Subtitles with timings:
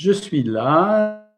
[0.00, 1.30] je suis là,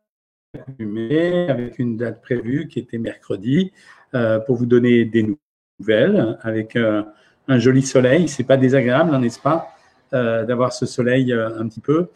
[0.78, 3.72] avec une date prévue qui était mercredi,
[4.14, 5.36] euh, pour vous donner des
[5.80, 7.02] nouvelles, avec euh,
[7.48, 8.28] un joli soleil.
[8.28, 9.74] C'est pas désagréable, n'est-ce pas,
[10.12, 12.08] euh, d'avoir ce soleil un petit peu.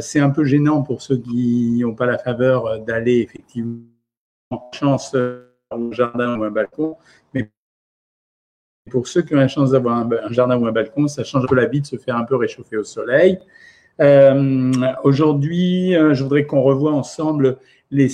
[0.00, 3.80] c'est un peu gênant pour ceux qui n'ont pas la faveur d'aller effectivement
[4.50, 5.16] en chance
[5.70, 6.98] au jardin ou un balcon,
[7.34, 7.50] mais
[8.90, 11.46] pour ceux qui ont la chance d'avoir un, jardin ou un balcon, ça change un
[11.48, 13.38] peu la vie de se faire un peu réchauffer au soleil.
[14.00, 14.72] Euh,
[15.04, 17.58] aujourd'hui, euh, je voudrais qu'on revoie ensemble
[17.90, 18.08] les,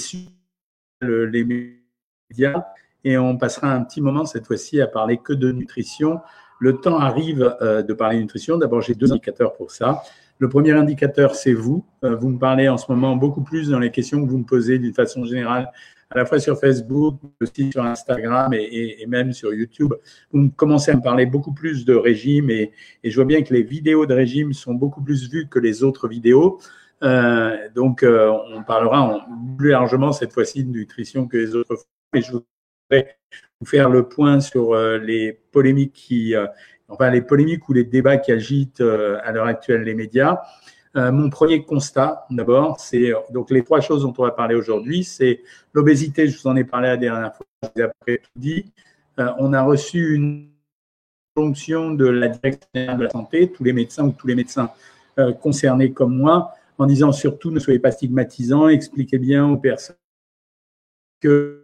[1.03, 2.65] médias
[3.05, 6.21] et on passera un petit moment cette fois-ci à parler que de nutrition.
[6.59, 8.57] Le temps arrive euh, de parler nutrition.
[8.57, 10.03] D'abord, j'ai deux indicateurs pour ça.
[10.39, 11.85] Le premier indicateur, c'est vous.
[12.03, 14.79] Vous me parlez en ce moment beaucoup plus dans les questions que vous me posez
[14.79, 15.73] d'une façon générale
[16.11, 19.93] à la fois sur Facebook, aussi sur Instagram et, même sur YouTube.
[20.33, 23.63] Vous commencez à me parler beaucoup plus de régime et, je vois bien que les
[23.63, 26.61] vidéos de régime sont beaucoup plus vues que les autres vidéos.
[27.03, 29.27] Euh, donc, euh, on parlera
[29.59, 31.85] plus largement cette fois-ci de nutrition que les autres fois.
[32.15, 33.17] Mais je voudrais
[33.61, 36.35] vous faire le point sur euh, les polémiques qui,
[36.89, 40.41] enfin les polémiques ou les débats qui agitent à l'heure actuelle les médias.
[40.97, 45.05] Euh, mon premier constat, d'abord, c'est donc les trois choses dont on va parler aujourd'hui,
[45.05, 45.43] c'est
[45.75, 46.27] l'obésité.
[46.27, 47.47] Je vous en ai parlé la dernière fois.
[47.63, 48.73] Je vous ai après tout dit.
[49.19, 50.49] Euh, on a reçu une
[51.37, 54.71] fonction de la direction de la santé, tous les médecins ou tous les médecins
[55.19, 59.97] euh, concernés comme moi, en disant surtout ne soyez pas stigmatisants, expliquez bien aux personnes
[61.21, 61.63] que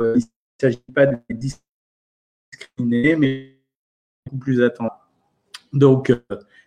[0.00, 0.20] il ne
[0.60, 3.60] s'agit pas de discriminer, mais
[4.26, 4.93] beaucoup plus attendre.
[5.74, 6.12] Donc,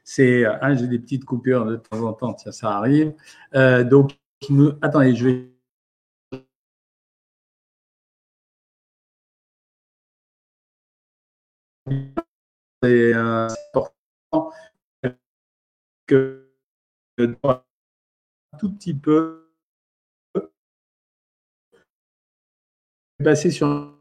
[0.04, 3.14] c'est, ah, j'ai des petites coupures de temps en temps, tiens, ça arrive.
[3.56, 4.20] Euh, donc,
[4.82, 5.52] attendez, je vais
[12.84, 14.52] c'est euh, important
[16.08, 16.48] que
[17.44, 17.64] un
[18.60, 19.50] tout petit peu
[23.24, 23.97] passer sur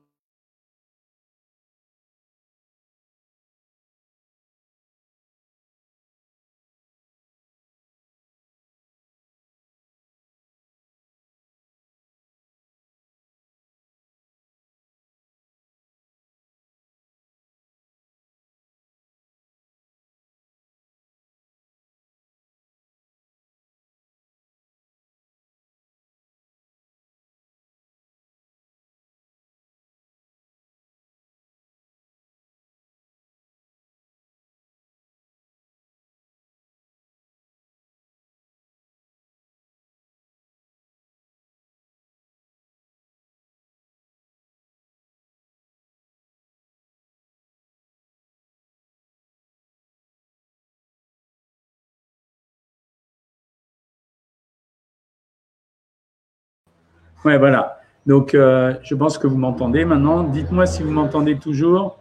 [57.27, 57.81] Ouais, voilà.
[58.07, 60.23] Donc, euh, je pense que vous m'entendez maintenant.
[60.23, 61.99] Dites-moi si vous m'entendez toujours.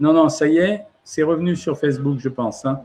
[0.00, 2.64] Non, non, ça y est, c'est revenu sur Facebook, je pense.
[2.64, 2.80] Hein.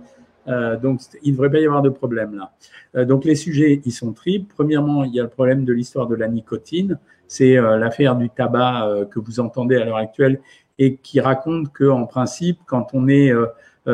[0.49, 2.51] Euh, donc, il ne devrait pas y avoir de problème là.
[2.97, 4.53] Euh, donc, les sujets, ils sont triples.
[4.53, 6.99] Premièrement, il y a le problème de l'histoire de la nicotine.
[7.29, 10.41] C'est l'affaire du tabac que vous entendez à l'heure actuelle
[10.79, 13.33] et qui raconte que, en principe, quand on est,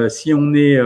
[0.09, 0.79] si on est,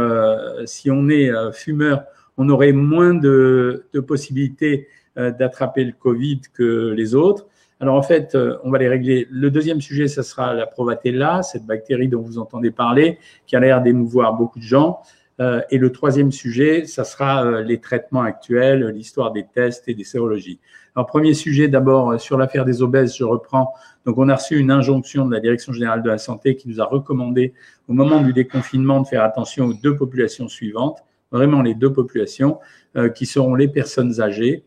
[0.65, 2.03] si on est fumeur,
[2.37, 7.47] on aurait moins de, de possibilités d'attraper le Covid que les autres.
[7.79, 9.27] Alors en fait, euh, on va les régler.
[9.29, 13.59] Le deuxième sujet, ce sera la Provatella, cette bactérie dont vous entendez parler, qui a
[13.59, 14.99] l'air d'émouvoir beaucoup de gens.
[15.39, 20.03] Euh, et le troisième sujet, ça sera les traitements actuels, l'histoire des tests et des
[20.03, 20.59] sérologies.
[20.95, 23.71] Alors premier sujet d'abord sur l'affaire des obèses, je reprends.
[24.07, 26.81] Donc on a reçu une injonction de la Direction générale de la santé qui nous
[26.81, 27.53] a recommandé
[27.87, 32.57] au moment du déconfinement de faire attention aux deux populations suivantes, vraiment les deux populations
[33.13, 34.63] qui seront les personnes âgées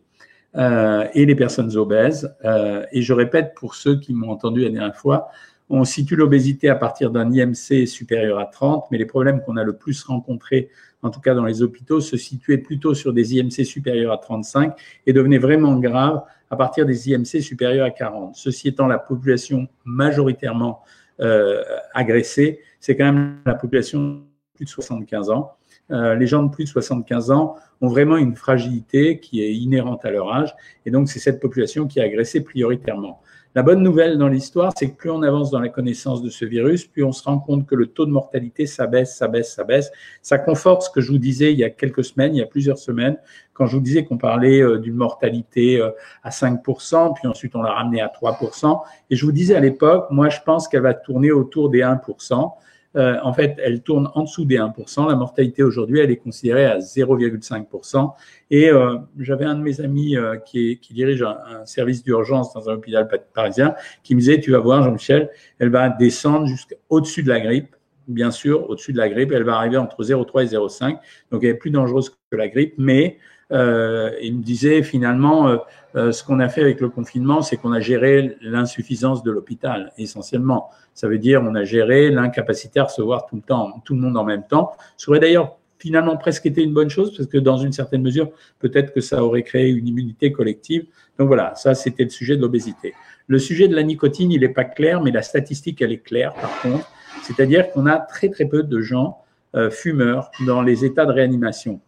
[0.56, 2.34] euh, et les personnes obèses.
[2.44, 5.28] Euh, et je répète pour ceux qui m'ont entendu la dernière fois,
[5.68, 9.62] on situe l'obésité à partir d'un IMC supérieur à 30, mais les problèmes qu'on a
[9.62, 10.68] le plus rencontrés,
[11.02, 14.74] en tout cas dans les hôpitaux, se situaient plutôt sur des IMC supérieurs à 35
[15.06, 18.34] et devenaient vraiment graves à partir des IMC supérieurs à 40.
[18.34, 20.82] Ceci étant la population majoritairement
[21.20, 21.62] euh,
[21.94, 24.22] agressée, c'est quand même la population
[24.60, 25.53] plus de 75 ans.
[25.91, 30.04] Euh, les gens de plus de 75 ans ont vraiment une fragilité qui est inhérente
[30.04, 30.54] à leur âge.
[30.84, 33.22] Et donc, c'est cette population qui est agressée prioritairement.
[33.54, 36.45] La bonne nouvelle dans l'histoire, c'est que plus on avance dans la connaissance de ce
[36.45, 39.91] virus, plus on se rend compte que le taux de mortalité s'abaisse, s'abaisse, s'abaisse.
[40.22, 42.47] Ça conforte ce que je vous disais il y a quelques semaines, il y a
[42.47, 43.16] plusieurs semaines,
[43.54, 45.91] quand je vous disais qu'on parlait euh, d'une mortalité euh,
[46.22, 48.83] à 5%, puis ensuite on l'a ramené à 3%.
[49.09, 52.53] Et je vous disais à l'époque, moi je pense qu'elle va tourner autour des 1%.
[52.97, 55.09] Euh, en fait, elle tourne en dessous des 1%.
[55.09, 58.13] La mortalité aujourd'hui, elle est considérée à 0,5%.
[58.51, 62.69] Et euh, j'avais un de mes amis euh, qui, qui, dirige un, service d'urgence dans
[62.69, 67.28] un hôpital parisien qui me disait, tu vas voir, Jean-Michel, elle va descendre jusqu'au-dessus de
[67.28, 67.77] la grippe.
[68.09, 70.98] Bien sûr, au-dessus de la grippe, elle va arriver entre 0,3 et 0,5.
[71.31, 73.19] Donc, elle est plus dangereuse que la grippe, mais
[73.52, 75.56] euh, il me disait finalement, euh,
[75.97, 79.92] euh, ce qu'on a fait avec le confinement, c'est qu'on a géré l'insuffisance de l'hôpital
[79.98, 80.70] essentiellement.
[80.94, 84.16] Ça veut dire on a géré l'incapacité à recevoir tout le temps, tout le monde
[84.16, 84.72] en même temps.
[84.97, 88.30] Ce aurait d'ailleurs finalement presque été une bonne chose parce que dans une certaine mesure,
[88.58, 90.86] peut-être que ça aurait créé une immunité collective.
[91.18, 92.94] Donc voilà, ça c'était le sujet de l'obésité.
[93.26, 96.34] Le sujet de la nicotine, il n'est pas clair, mais la statistique, elle est claire
[96.34, 96.91] par contre.
[97.22, 99.18] C'est-à-dire qu'on a très très peu de gens
[99.56, 101.80] euh, fumeurs dans les états de réanimation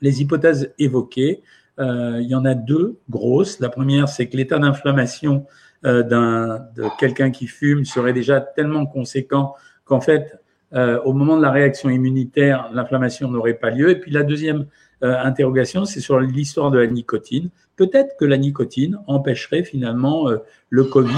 [0.00, 1.42] les hypothèses évoquées,
[1.80, 3.60] euh, il y en a deux grosses.
[3.60, 5.46] La première, c'est que l'état d'inflammation
[5.86, 6.58] euh,
[6.98, 9.54] quelqu'un qui fume serait déjà tellement conséquent
[9.84, 10.38] qu'en fait,
[10.74, 13.90] euh, au moment de la réaction immunitaire, l'inflammation n'aurait pas lieu.
[13.90, 14.66] Et puis la deuxième
[15.02, 17.48] interrogation, c'est sur l'histoire de la nicotine.
[17.76, 20.28] Peut-être que la nicotine empêcherait finalement
[20.68, 21.14] le Covid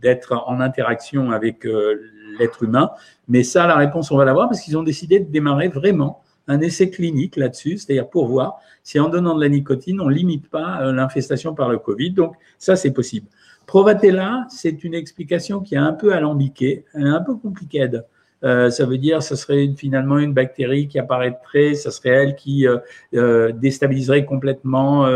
[0.00, 1.64] d'être en interaction avec
[2.40, 2.90] l'être humain.
[3.28, 6.60] Mais ça, la réponse, on va l'avoir parce qu'ils ont décidé de démarrer vraiment un
[6.60, 10.82] essai clinique là-dessus, c'est-à-dire pour voir si en donnant de la nicotine, on limite pas
[10.82, 12.10] euh, l'infestation par le Covid.
[12.10, 13.26] Donc ça, c'est possible.
[13.66, 17.88] Provatella, c'est une explication qui est un peu alambiquée, un peu compliquée.
[18.44, 22.66] Euh, ça veut dire ça serait finalement une bactérie qui apparaîtrait, ça serait elle qui
[22.66, 25.06] euh, déstabiliserait complètement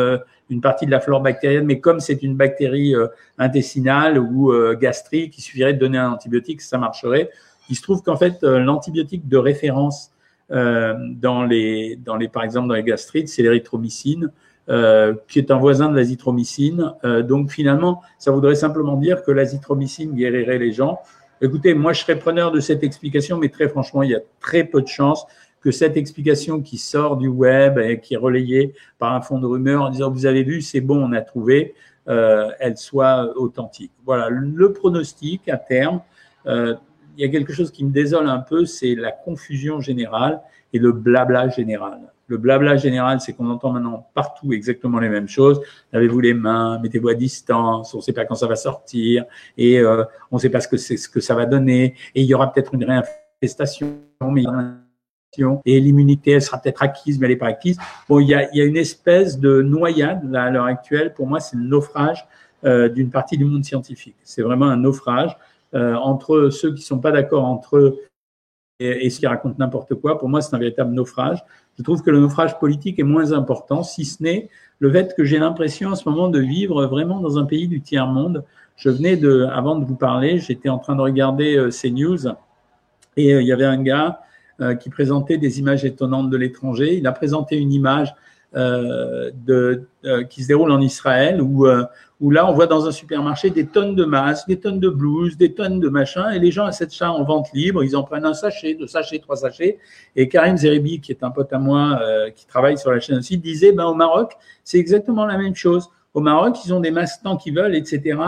[0.48, 2.94] une partie de la flore bactérienne, mais comme c'est une bactérie
[3.36, 7.30] intestinale ou gastrique, il suffirait de donner un antibiotique, ça marcherait.
[7.68, 10.12] Il se trouve qu'en fait, l'antibiotique de référence
[10.50, 14.30] dans les, dans les, par exemple, dans les gastrites, c'est l'érythromycine,
[14.68, 16.92] euh, qui est un voisin de l'azithromycine.
[17.04, 20.98] Euh, donc finalement, ça voudrait simplement dire que l'azithromycine guérirait les gens.
[21.40, 24.64] Écoutez, moi je serais preneur de cette explication, mais très franchement, il y a très
[24.64, 25.24] peu de chances
[25.60, 29.46] que cette explication qui sort du web et qui est relayée par un fond de
[29.46, 31.74] rumeurs en disant vous avez vu, c'est bon, on a trouvé,
[32.08, 33.92] euh, elle soit authentique.
[34.04, 36.00] Voilà, le pronostic à terme,
[36.46, 36.74] euh,
[37.16, 40.40] il y a quelque chose qui me désole un peu, c'est la confusion générale
[40.72, 42.12] et le blabla général.
[42.28, 45.60] Le blabla général, c'est qu'on entend maintenant partout exactement les mêmes choses.
[45.92, 49.24] Lavez-vous les mains, mettez-vous à distance, on ne sait pas quand ça va sortir
[49.56, 50.68] et euh, on ne sait pas ce
[51.08, 51.94] que ça va donner.
[52.14, 53.94] Et il y aura peut-être une réinfestation,
[54.32, 54.44] mais
[55.64, 57.78] et l'immunité, elle sera peut-être acquise, mais elle n'est pas acquise.
[58.08, 61.12] Bon, il y a, il y a une espèce de noyade là, à l'heure actuelle.
[61.14, 62.26] Pour moi, c'est le naufrage
[62.64, 64.16] euh, d'une partie du monde scientifique.
[64.22, 65.36] C'est vraiment un naufrage.
[65.76, 68.00] Euh, entre ceux qui ne sont pas d'accord entre eux
[68.80, 71.44] et, ceux qui racontent n'importe quoi, pour moi, c'est un véritable naufrage.
[71.78, 75.24] Je trouve que le naufrage politique est moins important, si ce n'est le fait que
[75.24, 78.44] j'ai l'impression en ce moment de vivre vraiment dans un pays du tiers-monde.
[78.76, 82.28] Je venais de, avant de vous parler, j'étais en train de regarder euh, CNews
[83.16, 84.20] et euh, il y avait un gars
[84.80, 86.96] qui présentait des images étonnantes de l'étranger.
[86.96, 88.14] Il a présenté une image
[88.54, 91.84] de, euh, qui se déroule en Israël, où, euh,
[92.20, 95.36] où là, on voit dans un supermarché des tonnes de masques, des tonnes de blouses,
[95.36, 98.24] des tonnes de machins, et les gens achètent ça en vente libre, ils en prennent
[98.24, 99.78] un sachet, deux sachets, trois sachets.
[100.14, 102.00] Et Karim Zeribi, qui est un pote à moi,
[102.34, 104.32] qui travaille sur la chaîne aussi, disait, ben, au Maroc,
[104.64, 105.90] c'est exactement la même chose.
[106.16, 108.18] Au Maroc, ils ont des masques tant qu'ils veulent, etc.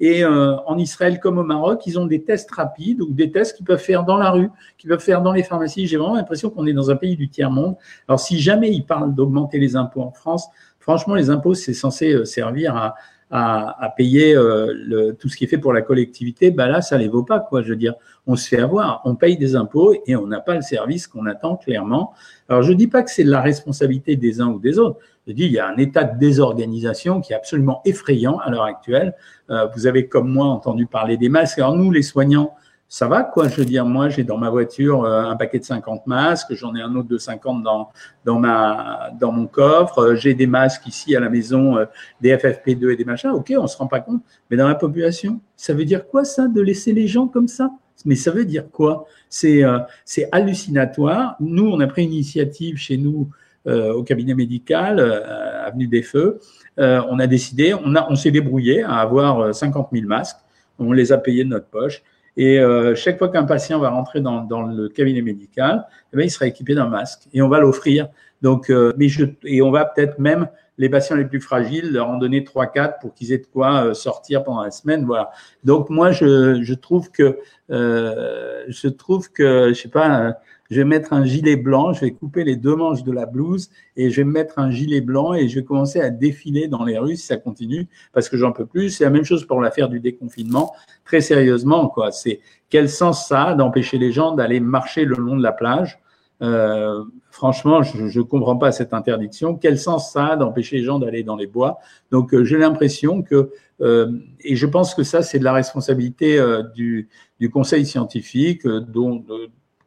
[0.00, 3.58] Et euh, en Israël comme au Maroc, ils ont des tests rapides ou des tests
[3.58, 4.48] qu'ils peuvent faire dans la rue,
[4.78, 5.86] qu'ils peuvent faire dans les pharmacies.
[5.86, 7.76] J'ai vraiment l'impression qu'on est dans un pays du tiers-monde.
[8.08, 10.48] Alors si jamais ils parlent d'augmenter les impôts en France,
[10.80, 12.94] franchement, les impôts, c'est censé euh, servir à,
[13.30, 17.08] à, payer euh, tout ce qui est fait pour la collectivité, bah là, ça les
[17.08, 17.62] vaut pas, quoi.
[17.62, 17.94] Je veux dire,
[18.26, 21.26] on se fait avoir, on paye des impôts et on n'a pas le service qu'on
[21.26, 22.14] attend clairement.
[22.48, 24.98] Alors, je dis pas que c'est de la responsabilité des uns ou des autres.
[25.26, 28.64] Je dis, il y a un état de désorganisation qui est absolument effrayant à l'heure
[28.64, 29.14] actuelle.
[29.50, 31.58] Euh, vous avez, comme moi, entendu parler des masques.
[31.58, 32.54] Alors, nous, les soignants,
[32.94, 33.48] ça va quoi?
[33.48, 36.76] Je veux dire, moi, j'ai dans ma voiture euh, un paquet de 50 masques, j'en
[36.76, 37.90] ai un autre de 50 dans
[38.24, 41.86] dans ma dans mon coffre, euh, j'ai des masques ici à la maison, euh,
[42.20, 43.30] des FFP2 et des machins.
[43.30, 46.46] Ok, on se rend pas compte, mais dans la population, ça veut dire quoi ça
[46.46, 47.70] de laisser les gens comme ça?
[48.04, 49.06] Mais ça veut dire quoi?
[49.28, 49.62] C'est
[50.04, 51.36] c'est hallucinatoire.
[51.40, 53.28] Nous, on a pris une initiative chez nous
[53.66, 56.38] au cabinet médical, avenue des Feux.
[56.76, 60.38] on a décidé, on a on s'est débrouillé à avoir 50 000 masques.
[60.78, 62.02] On les a payés de notre poche.
[62.36, 66.26] Et euh, chaque fois qu'un patient va rentrer dans, dans le cabinet médical, eh bien,
[66.26, 68.08] il sera équipé d'un masque et on va l'offrir.
[68.42, 72.08] Donc, euh, mais je, et on va peut-être même les patients les plus fragiles leur
[72.08, 75.04] en donner trois, quatre pour qu'ils aient de quoi euh, sortir pendant la semaine.
[75.04, 75.30] Voilà.
[75.62, 77.38] Donc moi, je, je trouve que
[77.70, 80.36] euh, je trouve que je sais pas
[80.70, 83.70] je vais mettre un gilet blanc, je vais couper les deux manches de la blouse
[83.96, 86.98] et je vais mettre un gilet blanc et je vais commencer à défiler dans les
[86.98, 88.90] rues si ça continue parce que j'en peux plus.
[88.90, 90.72] C'est la même chose pour l'affaire du déconfinement.
[91.04, 92.12] Très sérieusement, quoi.
[92.12, 92.40] C'est
[92.70, 95.98] quel sens ça a d'empêcher les gens d'aller marcher le long de la plage?
[96.42, 99.56] Euh, franchement, je ne comprends pas cette interdiction.
[99.56, 101.78] Quel sens ça a d'empêcher les gens d'aller dans les bois?
[102.10, 106.42] Donc, euh, j'ai l'impression que, euh, et je pense que ça, c'est de la responsabilité
[106.74, 109.24] du, du, conseil scientifique, dont,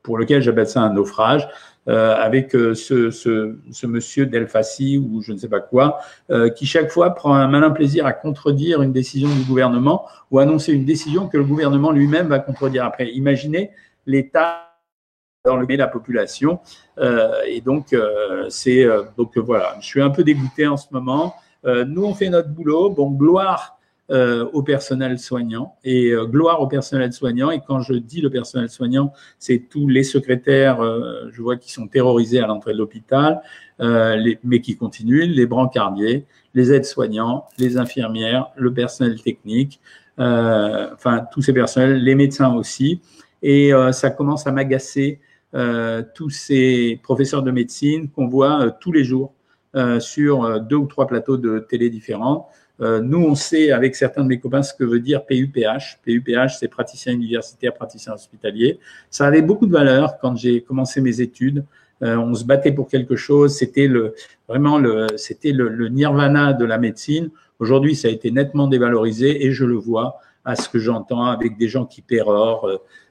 [0.08, 1.48] pour lequel j'appelle ça un naufrage,
[1.86, 6.00] avec ce, ce, monsieur Delphassi ou je ne sais pas quoi,
[6.56, 10.74] qui chaque fois prend un malin plaisir à contredire une décision du gouvernement ou annoncer
[10.74, 13.10] une décision que le gouvernement lui-même va contredire après.
[13.12, 13.72] Imaginez
[14.06, 14.68] l'état
[15.48, 16.60] dans le la population.
[17.00, 20.88] Euh, et donc, euh, c'est euh, donc voilà, je suis un peu dégoûté en ce
[20.92, 21.36] moment.
[21.66, 22.90] nous, on fait notre boulot.
[22.90, 23.76] Bon, gloire
[24.10, 27.52] au personnel soignant et gloire au personnel soignant.
[27.52, 30.82] Et quand je dis le personnel soignant, c'est tous les secrétaires,
[31.30, 33.42] je vois qui sont terrorisés à l'entrée de l'hôpital,
[33.82, 39.82] mais qui continuent, les brancardiers, les aides-soignants, les infirmières, le personnel technique,
[40.18, 43.02] enfin tous ces personnels, les médecins aussi.
[43.44, 45.20] Et ça commence à m'agacer
[45.56, 49.34] euh, tous ces professeurs de médecine qu'on voit euh, tous les jours
[49.76, 52.50] euh, sur deux ou trois plateaux de télé différents.
[52.79, 56.00] Nous, on sait avec certains de mes copains ce que veut dire PUPH.
[56.03, 58.79] PUPH, c'est praticien universitaire, praticien hospitalier.
[59.10, 61.65] Ça avait beaucoup de valeur quand j'ai commencé mes études.
[62.01, 63.57] on se battait pour quelque chose.
[63.57, 64.13] C'était le,
[64.48, 67.31] vraiment le, c'était le, le, nirvana de la médecine.
[67.57, 71.57] Aujourd'hui, ça a été nettement dévalorisé et je le vois à ce que j'entends avec
[71.57, 72.69] des gens qui pérorent,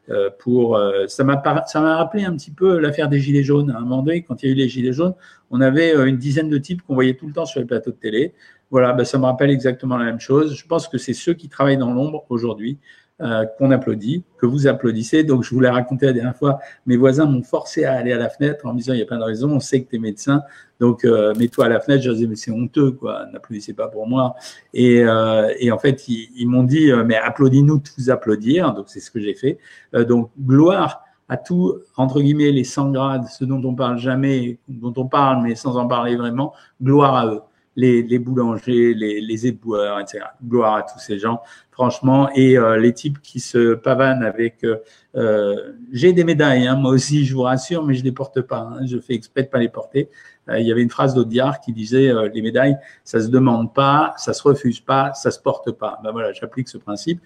[0.09, 3.71] euh, pour euh, ça m'a ça m'a rappelé un petit peu l'affaire des gilets jaunes.
[3.71, 5.15] À un moment donné, quand il y a eu les gilets jaunes,
[5.51, 7.91] on avait euh, une dizaine de types qu'on voyait tout le temps sur les plateaux
[7.91, 8.33] de télé.
[8.71, 10.57] Voilà, ben, ça me rappelle exactement la même chose.
[10.57, 12.79] Je pense que c'est ceux qui travaillent dans l'ombre aujourd'hui
[13.21, 15.25] euh, qu'on applaudit, que vous applaudissez.
[15.25, 18.19] Donc, je vous l'ai raconté la dernière fois, mes voisins m'ont forcé à aller à
[18.19, 19.97] la fenêtre en me disant, il n'y a pas de raison, on sait que tu
[19.97, 20.43] es médecin,
[20.81, 22.03] donc euh, mets-toi à la fenêtre.
[22.03, 24.35] Je disais, mais c'est honteux, quoi, n'applaudissez pas pour moi.
[24.75, 28.75] Et, euh, et en fait, ils, m'ont dit, euh, mais applaudis-nous de vous applaudir.
[28.75, 29.59] Donc, c'est ce que j'ai fait.
[29.95, 34.59] Euh, donc, gloire à tout, entre guillemets, les 100 grades, ceux dont on parle jamais,
[34.69, 37.41] dont on parle, mais sans en parler vraiment, gloire à eux
[37.77, 40.25] les, les boulangers, les, les, éboueurs, etc.
[40.43, 42.31] Gloire à tous ces gens, franchement.
[42.35, 44.65] Et euh, les types qui se pavanent avec...
[44.65, 44.79] Euh,
[45.15, 48.61] euh, j'ai des médailles, hein, moi aussi, je vous rassure, mais je les porte pas.
[48.61, 50.09] Hein, je fais exprès de pas les porter.
[50.49, 54.33] il y avait une phrase d'Audiard qui disait les médailles, ça se demande pas, ça
[54.33, 55.99] se refuse pas, ça se porte pas.
[56.05, 57.21] Ben voilà, j'applique ce principe.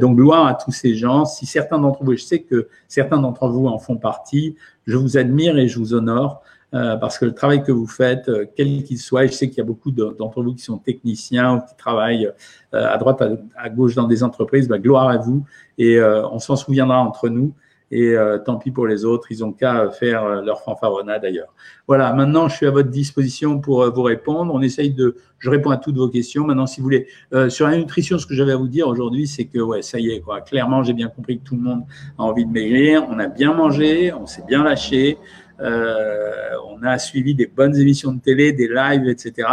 [0.00, 1.24] donc gloire à tous ces gens.
[1.24, 5.16] Si certains d'entre vous, je sais que certains d'entre vous en font partie, je vous
[5.16, 6.42] admire et je vous honore.
[6.74, 9.58] Euh, parce que le travail que vous faites, euh, quel qu'il soit, je sais qu'il
[9.58, 12.30] y a beaucoup d'entre vous qui sont techniciens ou qui travaillent
[12.74, 13.22] euh, à droite,
[13.56, 15.44] à, gauche dans des entreprises, bah, gloire à vous
[15.78, 17.54] et on s'en souviendra entre nous.
[17.90, 21.54] Et tant pis pour les autres, ils ont qu'à faire leur fanfaronnade d'ailleurs.
[21.86, 24.52] Voilà, maintenant je suis à votre disposition pour vous répondre.
[24.52, 26.44] On essaye de, je réponds à toutes vos questions.
[26.44, 27.06] Maintenant, si vous voulez,
[27.48, 30.10] sur la nutrition, ce que j'avais à vous dire aujourd'hui, c'est que ouais, ça y
[30.10, 30.40] est, quoi.
[30.40, 31.84] Clairement, j'ai bien compris que tout le monde
[32.18, 33.06] a envie de maigrir.
[33.08, 35.16] On a bien mangé, on s'est bien lâché.
[35.60, 39.48] Euh, on a suivi des bonnes émissions de télé, des lives, etc.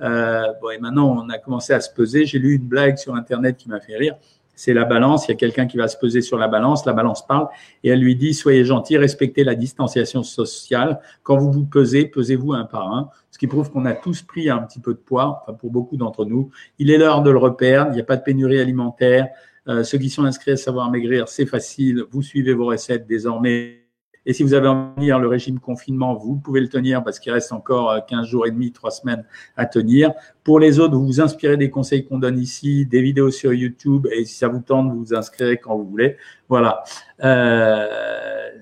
[0.00, 2.26] Euh, bon, et maintenant, on a commencé à se peser.
[2.26, 4.16] J'ai lu une blague sur Internet qui m'a fait rire.
[4.54, 5.28] C'est la balance.
[5.28, 6.84] Il y a quelqu'un qui va se peser sur la balance.
[6.84, 7.46] La balance parle
[7.84, 11.00] et elle lui dit Soyez gentil, respectez la distanciation sociale.
[11.22, 13.08] Quand vous vous pesez, pesez-vous un par un.
[13.30, 15.96] Ce qui prouve qu'on a tous pris un petit peu de poids, enfin pour beaucoup
[15.96, 16.50] d'entre nous.
[16.80, 17.86] Il est l'heure de le repère.
[17.90, 19.28] Il n'y a pas de pénurie alimentaire.
[19.68, 22.04] Euh, ceux qui sont inscrits à savoir maigrir, c'est facile.
[22.10, 23.87] Vous suivez vos recettes désormais
[24.28, 27.18] et si vous avez envie de tenir le régime confinement, vous pouvez le tenir parce
[27.18, 29.24] qu'il reste encore 15 euh, jours et demi, 3 semaines
[29.56, 30.12] à tenir.
[30.44, 34.06] Pour les autres, vous vous inspirez des conseils qu'on donne ici, des vidéos sur YouTube
[34.12, 36.18] et si ça vous tente, vous vous inscrivez quand vous voulez.
[36.46, 36.82] Voilà.
[37.24, 37.86] Euh,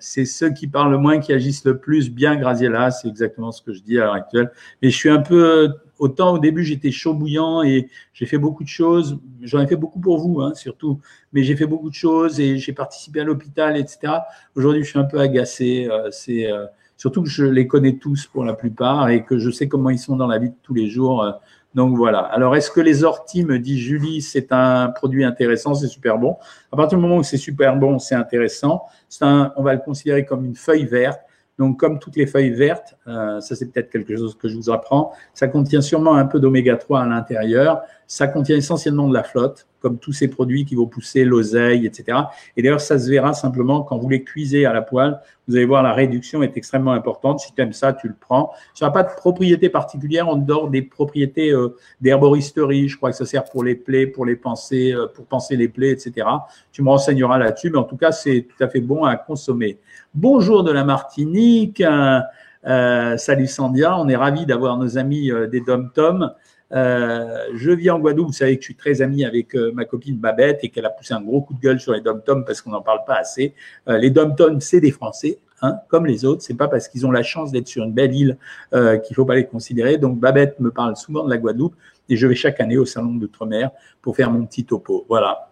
[0.01, 2.11] c'est ceux qui parlent le moins qui agissent le plus.
[2.11, 4.51] Bien, Graziella, c'est exactement ce que je dis à l'heure actuelle.
[4.83, 8.65] Mais je suis un peu autant au début j'étais chaud bouillant et j'ai fait beaucoup
[8.65, 9.19] de choses.
[9.43, 11.01] J'en ai fait beaucoup pour vous, hein, surtout.
[11.33, 14.13] Mais j'ai fait beaucoup de choses et j'ai participé à l'hôpital, etc.
[14.55, 15.89] Aujourd'hui, je suis un peu agacé.
[15.91, 19.51] Euh, c'est euh, surtout que je les connais tous pour la plupart et que je
[19.51, 21.41] sais comment ils sont dans la vie de tous les jours.
[21.77, 22.21] Donc voilà.
[22.21, 26.39] Alors, est-ce que les orties, me dit Julie, c'est un produit intéressant, c'est super bon.
[26.73, 28.87] À partir du moment où c'est super bon, c'est intéressant.
[29.21, 31.21] On va le considérer comme une feuille verte.
[31.59, 34.71] Donc, comme toutes les feuilles vertes, euh, ça c'est peut-être quelque chose que je vous
[34.71, 37.83] apprends, ça contient sûrement un peu d'oméga 3 à l'intérieur.
[38.07, 42.19] Ça contient essentiellement de la flotte, comme tous ces produits qui vont pousser l'oseille, etc.
[42.57, 45.21] Et d'ailleurs, ça se verra simplement quand vous les cuisez à la poêle.
[45.47, 47.39] Vous allez voir, la réduction est extrêmement importante.
[47.39, 48.53] Si tu aimes ça, tu le prends.
[48.75, 52.89] Ça n'a pas de propriété particulière en dehors des propriétés euh, d'herboristerie.
[52.89, 55.69] Je crois que ça sert pour les plaies, pour les penser, euh, pour penser les
[55.69, 56.27] plaies, etc.
[56.73, 59.79] Tu me renseigneras là-dessus, mais en tout cas, c'est tout à fait bon à consommer.
[60.13, 61.81] Bonjour de la Martinique.
[62.67, 66.33] Euh, salut Sandia, on est ravis d'avoir nos amis euh, des Dom-Tom.
[66.73, 70.17] Euh, je vis en Guadeloupe, vous savez que je suis très ami avec ma copine
[70.17, 72.71] Babette et qu'elle a poussé un gros coup de gueule sur les Dom-Tom parce qu'on
[72.71, 73.55] n'en parle pas assez.
[73.87, 76.43] les Dom-Tom, c'est des Français, hein, comme les autres.
[76.43, 78.37] C'est pas parce qu'ils ont la chance d'être sur une belle île
[79.05, 79.97] qu'il faut pas les considérer.
[79.99, 81.77] Donc Babette me parle souvent de la Guadeloupe
[82.09, 83.71] et je vais chaque année au salon d'outre-mer
[84.03, 85.07] pour faire mon petit topo.
[85.09, 85.51] Voilà.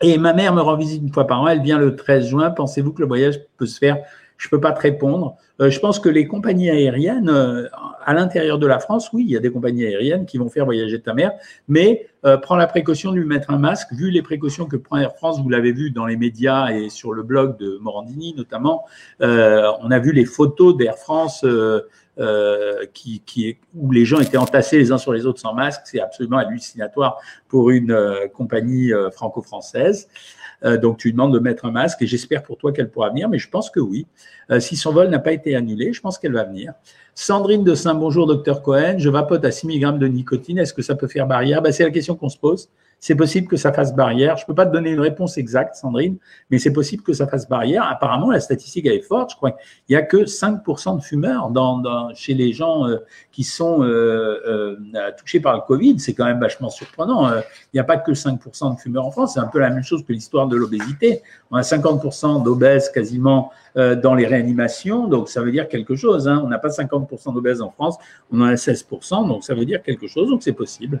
[0.00, 1.48] Et ma mère me rend visite une fois par an.
[1.48, 2.50] Elle vient le 13 juin.
[2.50, 3.98] Pensez-vous que le voyage peut se faire
[4.38, 5.36] je peux pas te répondre.
[5.60, 7.66] Euh, je pense que les compagnies aériennes, euh,
[8.04, 10.64] à l'intérieur de la France, oui, il y a des compagnies aériennes qui vont faire
[10.64, 11.32] voyager ta mère,
[11.66, 13.92] mais euh, prends la précaution de lui mettre un masque.
[13.92, 17.12] Vu les précautions que prend Air France, vous l'avez vu dans les médias et sur
[17.12, 18.84] le blog de Morandini notamment,
[19.20, 21.44] on a vu les photos d'Air France
[22.94, 25.82] qui, qui, où les gens étaient entassés les uns sur les autres sans masque.
[25.84, 27.18] C'est absolument hallucinatoire
[27.48, 27.96] pour une
[28.34, 30.08] compagnie franco-française.
[30.64, 33.28] Euh, donc, tu demandes de mettre un masque et j'espère pour toi qu'elle pourra venir,
[33.28, 34.06] mais je pense que oui.
[34.50, 36.72] Euh, si son vol n'a pas été annulé, je pense qu'elle va venir.
[37.14, 40.58] Sandrine de Saint-Bonjour, docteur Cohen, je vapote à 6 mg de nicotine.
[40.58, 41.62] Est-ce que ça peut faire barrière?
[41.62, 42.68] Ben, C'est la question qu'on se pose
[43.00, 44.36] c'est possible que ça fasse barrière.
[44.36, 46.16] Je ne peux pas te donner une réponse exacte, Sandrine,
[46.50, 47.84] mais c'est possible que ça fasse barrière.
[47.88, 49.30] Apparemment, la statistique est forte.
[49.30, 52.96] Je crois qu'il n'y a que 5% de fumeurs dans, chez les gens euh,
[53.30, 56.00] qui sont euh, euh, touchés par le Covid.
[56.00, 57.28] C'est quand même vachement surprenant.
[57.28, 57.42] Il
[57.74, 59.34] n'y a pas que 5% de fumeurs en France.
[59.34, 61.22] C'est un peu la même chose que l'histoire de l'obésité.
[61.50, 66.26] On a 50% d'obèses quasiment dans les réanimations, donc ça veut dire quelque chose.
[66.26, 66.42] Hein.
[66.44, 67.96] On n'a pas 50% d'obèses en France,
[68.32, 71.00] on en a 16%, donc ça veut dire quelque chose, donc c'est possible.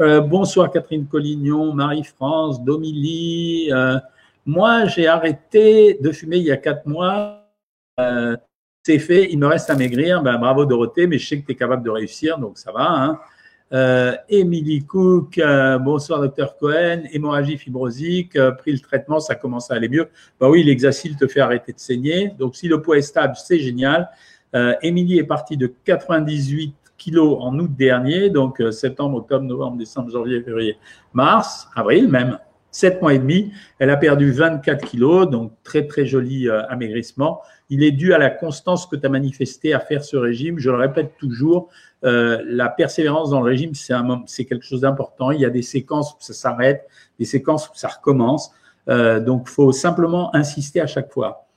[0.00, 3.68] Euh, bonsoir Catherine Collignon, Marie-France, Domilie.
[3.72, 3.98] Euh,
[4.46, 7.50] moi, j'ai arrêté de fumer il y a quatre mois.
[7.98, 8.36] Euh,
[8.84, 10.22] c'est fait, il me reste à maigrir.
[10.22, 12.86] Ben, bravo Dorothée, mais je sais que tu es capable de réussir, donc ça va.
[12.88, 13.18] Hein.
[14.28, 15.38] Émilie Cook,
[15.80, 20.08] bonsoir docteur Cohen, hémorragie fibrosique, pris le traitement, ça commence à aller mieux.
[20.40, 22.28] Bah oui, l'exacile te fait arrêter de saigner.
[22.38, 24.08] Donc si le poids est stable, c'est génial.
[24.80, 30.10] Émilie est partie de 98 kilos en août dernier, donc euh, septembre, octobre, novembre, décembre,
[30.10, 30.76] janvier, février,
[31.14, 32.38] mars, avril même,
[32.70, 33.52] sept mois et demi.
[33.78, 37.40] Elle a perdu 24 kilos, donc très très joli euh, amaigrissement.
[37.70, 40.58] Il est dû à la constance que tu as manifestée à faire ce régime.
[40.58, 41.68] Je le répète toujours,
[42.04, 45.30] euh, la persévérance dans le régime, c'est quelque chose d'important.
[45.30, 46.86] Il y a des séquences où ça s'arrête,
[47.18, 48.52] des séquences où ça recommence.
[48.86, 51.47] donc, il faut simplement insister à chaque fois.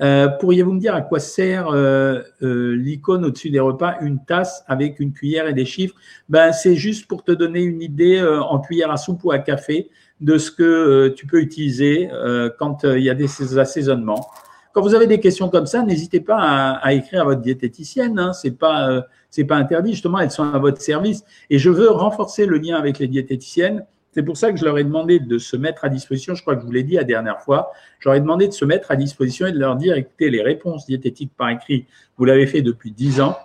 [0.00, 4.64] Euh, pourriez-vous me dire à quoi sert euh, euh, l'icône au-dessus des repas, une tasse
[4.66, 5.94] avec une cuillère et des chiffres?
[6.28, 9.90] Ben, C'est juste pour te donner une idée en cuillère à soupe ou à café
[10.20, 12.08] de ce que tu peux utiliser
[12.58, 14.26] quand il y a des assaisonnements.
[14.72, 18.18] Quand vous avez des questions comme ça, n'hésitez pas à, écrire à votre diététicienne.
[18.18, 19.92] Hein, c'est pas c'est pas interdit.
[19.92, 21.24] Justement, elles sont à votre service.
[21.50, 24.78] Et je veux renforcer le lien avec les diététiciennes c'est pour ça que je leur
[24.78, 27.04] ai demandé de se mettre à disposition, je crois que je vous l'ai dit la
[27.04, 27.70] dernière fois,
[28.00, 30.42] je leur ai demandé de se mettre à disposition et de leur dire, écoutez, les
[30.42, 33.36] réponses diététiques par écrit, vous l'avez fait depuis dix ans.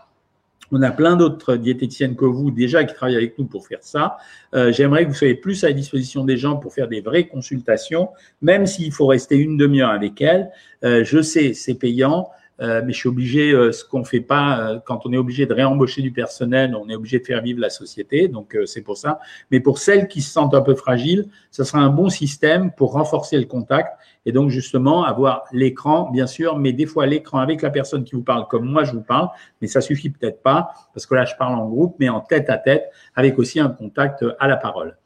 [0.71, 4.17] On a plein d'autres diététiciennes que vous déjà qui travaillent avec nous pour faire ça.
[4.55, 8.09] Euh, j'aimerais que vous soyez plus à disposition des gens pour faire des vraies consultations,
[8.41, 10.49] même s'il faut rester une demi-heure avec elles.
[10.83, 12.29] Euh, je sais, c'est payant.
[12.61, 15.45] Euh, mais je suis obligé, euh, ce qu'on fait pas, euh, quand on est obligé
[15.45, 18.97] de réembaucher du personnel, on est obligé de faire vivre la société, donc c'est pour
[18.97, 19.19] ça.
[19.51, 22.93] Mais pour celles qui se sentent un peu fragiles, ce sera un bon système pour
[22.93, 27.61] renforcer le contact et donc justement avoir l'écran, bien sûr, mais des fois l'écran avec
[27.61, 29.29] la personne qui vous parle comme moi je vous parle,
[29.61, 32.49] mais ça suffit peut-être pas parce que là je parle en groupe, mais en tête
[32.49, 34.97] à tête avec aussi un contact à la parole.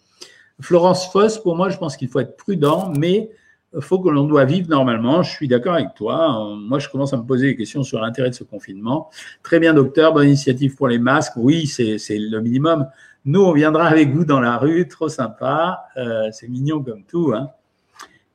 [0.61, 3.29] Florence Foss, pour moi, je pense qu'il faut être prudent, mais
[3.79, 5.21] faut que l'on doit vivre normalement.
[5.23, 6.55] Je suis d'accord avec toi.
[6.57, 9.09] Moi, je commence à me poser des questions sur l'intérêt de ce confinement.
[9.43, 10.13] Très bien, docteur.
[10.13, 11.33] Bonne initiative pour les masques.
[11.35, 12.87] Oui, c'est le minimum.
[13.25, 14.87] Nous, on viendra avec vous dans la rue.
[14.87, 15.83] Trop sympa.
[15.97, 17.33] Euh, c'est mignon comme tout.
[17.35, 17.49] Hein.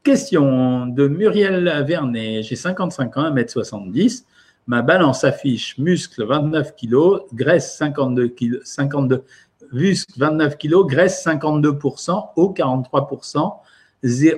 [0.02, 2.42] Question de Muriel Vernet.
[2.42, 4.24] J'ai 55 ans, 1m70.
[4.66, 9.24] Ma balance affiche muscle 29 kg, graisse 52 kg, 52,
[9.72, 13.52] muscle 29 kg, graisse 52%, eau 43%,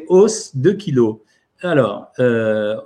[0.09, 1.19] hausse 2 kilos.
[1.63, 2.77] Alors, euh,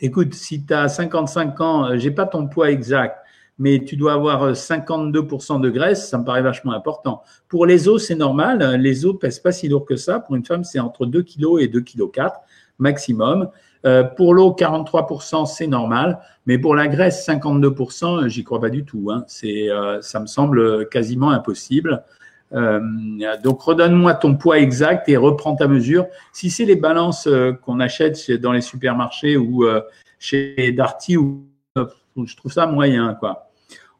[0.00, 3.18] écoute, si tu as 55 ans, euh, j'ai pas ton poids exact,
[3.58, 7.22] mais tu dois avoir 52% euh, de graisse, ça me paraît vachement important.
[7.48, 8.76] Pour les os, c'est normal.
[8.80, 10.18] Les os pèsent pas si lourd que ça.
[10.18, 12.40] Pour une femme, c'est entre 2 kg et 2 kg 4
[12.78, 13.50] maximum.
[14.16, 16.20] pour l'eau, 43%, c'est normal.
[16.46, 19.10] Mais pour la graisse, 52%, j'y crois pas du tout.
[19.10, 19.24] Hein.
[20.00, 22.02] Ça me semble quasiment impossible.
[22.52, 26.06] Donc, redonne-moi ton poids exact et reprends ta mesure.
[26.32, 27.28] Si c'est les balances
[27.62, 29.64] qu'on achète dans les supermarchés ou
[30.18, 33.50] chez Darty, ou, je trouve ça moyen, quoi.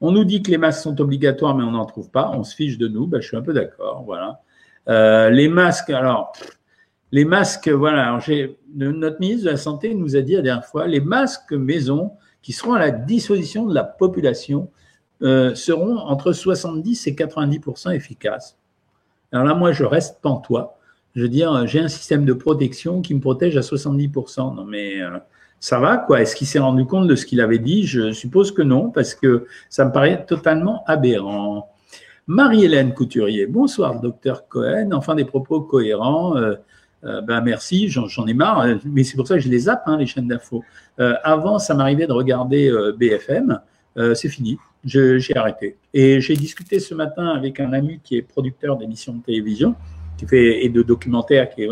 [0.01, 2.33] On nous dit que les masques sont obligatoires, mais on n'en trouve pas.
[2.35, 3.07] On se fiche de nous.
[3.07, 4.05] Ben, je suis un peu d'accord.
[4.05, 4.41] Voilà.
[5.31, 6.33] les masques, alors,
[7.13, 8.19] les masques, voilà,
[8.75, 12.53] notre ministre de la Santé nous a dit la dernière fois, les masques maison qui
[12.53, 14.71] seront à la disposition de la population
[15.23, 17.61] euh, seront entre 70 et 90
[17.93, 18.57] efficaces.
[19.33, 20.79] Alors là, moi, je reste pantois.
[21.15, 25.03] Je veux dire, j'ai un système de protection qui me protège à 70 Non, mais
[25.03, 25.19] euh,
[25.59, 26.23] ça va, quoi.
[26.23, 27.87] Est-ce qu'il s'est rendu compte de ce qu'il avait dit?
[27.87, 31.69] Je suppose que non, parce que ça me paraît totalement aberrant.
[32.27, 34.89] Marie-Hélène Couturier, bonsoir, docteur Cohen.
[34.93, 36.35] Enfin, des propos cohérents.
[36.37, 36.57] Euh,
[37.03, 40.05] ben merci, j'en ai marre, mais c'est pour ça que je les zappe, hein, les
[40.05, 40.63] chaînes d'infos.
[40.99, 43.59] Avant, ça m'arrivait de regarder BFM,
[44.15, 45.77] c'est fini, j'ai arrêté.
[45.93, 49.75] Et j'ai discuté ce matin avec un ami qui est producteur d'émissions de télévision
[50.17, 51.67] qui fait, et de documentaires, qui,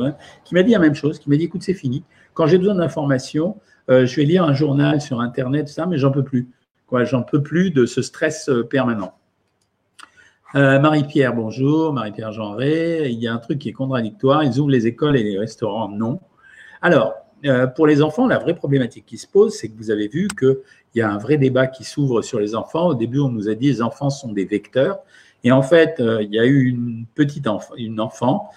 [0.54, 2.04] m'a dit la même chose, qui m'a dit, écoute, c'est fini.
[2.34, 3.56] Quand j'ai besoin d'informations,
[3.88, 6.48] je vais lire un journal sur Internet, ça, mais j'en peux plus.
[6.92, 9.12] J'en peux plus de ce stress permanent.
[10.54, 11.92] Euh, Marie-Pierre, bonjour.
[11.92, 13.10] Marie-Pierre Genré.
[13.10, 14.42] Il y a un truc qui est contradictoire.
[14.44, 16.20] Ils ouvrent les écoles et les restaurants, non.
[16.80, 20.08] Alors, euh, pour les enfants, la vraie problématique qui se pose, c'est que vous avez
[20.08, 20.56] vu qu'il
[20.94, 22.88] y a un vrai débat qui s'ouvre sur les enfants.
[22.88, 24.98] Au début, on nous a dit les enfants sont des vecteurs.
[25.44, 27.46] Et en fait, euh, il y a eu une petite
[27.76, 28.50] une enfant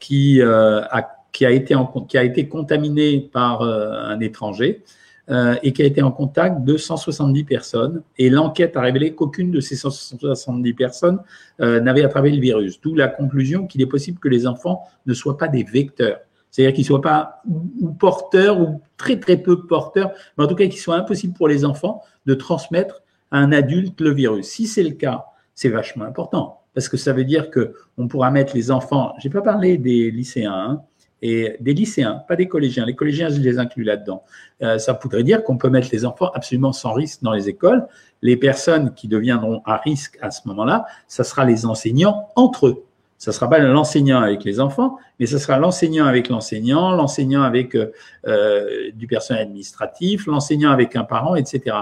[0.00, 4.82] qui, a, qui, a été en, qui a été contaminée par un étranger.
[5.30, 8.02] Euh, et qui a été en contact de 170 personnes.
[8.18, 11.20] Et l'enquête a révélé qu'aucune de ces 170 personnes
[11.60, 12.80] euh, n'avait attrapé le virus.
[12.80, 16.18] D'où la conclusion qu'il est possible que les enfants ne soient pas des vecteurs.
[16.52, 17.42] C'est-à-dire qu'ils ne soient pas
[17.80, 21.48] ou porteurs ou très très peu porteurs, mais en tout cas qu'il soit impossible pour
[21.48, 24.46] les enfants de transmettre à un adulte le virus.
[24.46, 28.30] Si c'est le cas, c'est vachement important parce que ça veut dire que on pourra
[28.30, 29.14] mettre les enfants.
[29.18, 30.82] J'ai pas parlé des lycéens, hein,
[31.22, 32.84] et des lycéens, pas des collégiens.
[32.84, 34.24] Les collégiens, je les inclus là-dedans.
[34.62, 37.86] Euh, ça voudrait dire qu'on peut mettre les enfants absolument sans risque dans les écoles.
[38.22, 42.84] Les personnes qui deviendront à risque à ce moment-là, ça sera les enseignants entre eux.
[43.22, 47.76] Ça sera pas l'enseignant avec les enfants, mais ça sera l'enseignant avec l'enseignant, l'enseignant avec
[47.76, 47.92] euh,
[48.26, 51.76] euh du personnel administratif, l'enseignant avec un parent, etc.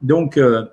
[0.00, 0.64] Donc, euh,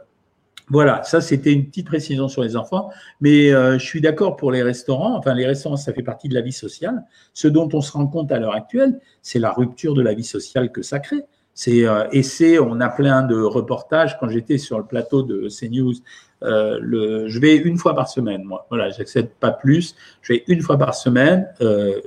[0.69, 4.63] voilà, ça c'était une petite précision sur les enfants, mais je suis d'accord pour les
[4.63, 5.17] restaurants.
[5.17, 7.03] Enfin, les restaurants, ça fait partie de la vie sociale.
[7.33, 10.23] Ce dont on se rend compte à l'heure actuelle, c'est la rupture de la vie
[10.23, 11.25] sociale que ça crée.
[11.53, 11.83] C'est
[12.13, 14.17] et c'est, on a plein de reportages.
[14.19, 15.95] Quand j'étais sur le plateau de CNews,
[16.43, 18.65] euh, le, je vais une fois par semaine, moi.
[18.69, 19.95] Voilà, j'accepte pas plus.
[20.21, 21.47] Je vais une fois par semaine.
[21.61, 21.99] Euh,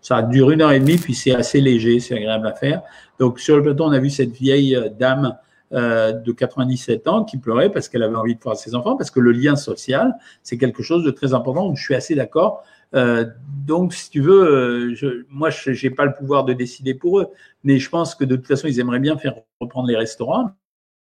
[0.00, 2.82] ça dure une heure et demie, puis c'est assez léger, c'est agréable à faire.
[3.18, 5.36] Donc sur le plateau, on a vu cette vieille dame
[5.72, 9.12] euh, de 97 ans qui pleurait parce qu'elle avait envie de voir ses enfants, parce
[9.12, 12.64] que le lien social, c'est quelque chose de très important, où je suis assez d'accord.
[12.96, 13.24] Euh,
[13.64, 17.20] donc, si tu veux, euh, je, moi, je n'ai pas le pouvoir de décider pour
[17.20, 17.28] eux,
[17.62, 20.50] mais je pense que de toute façon, ils aimeraient bien faire reprendre les restaurants.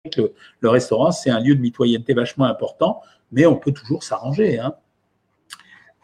[0.05, 4.59] Le, restaurant, c'est un lieu de mitoyenneté vachement important, mais on peut toujours s'arranger.
[4.59, 4.75] Hein.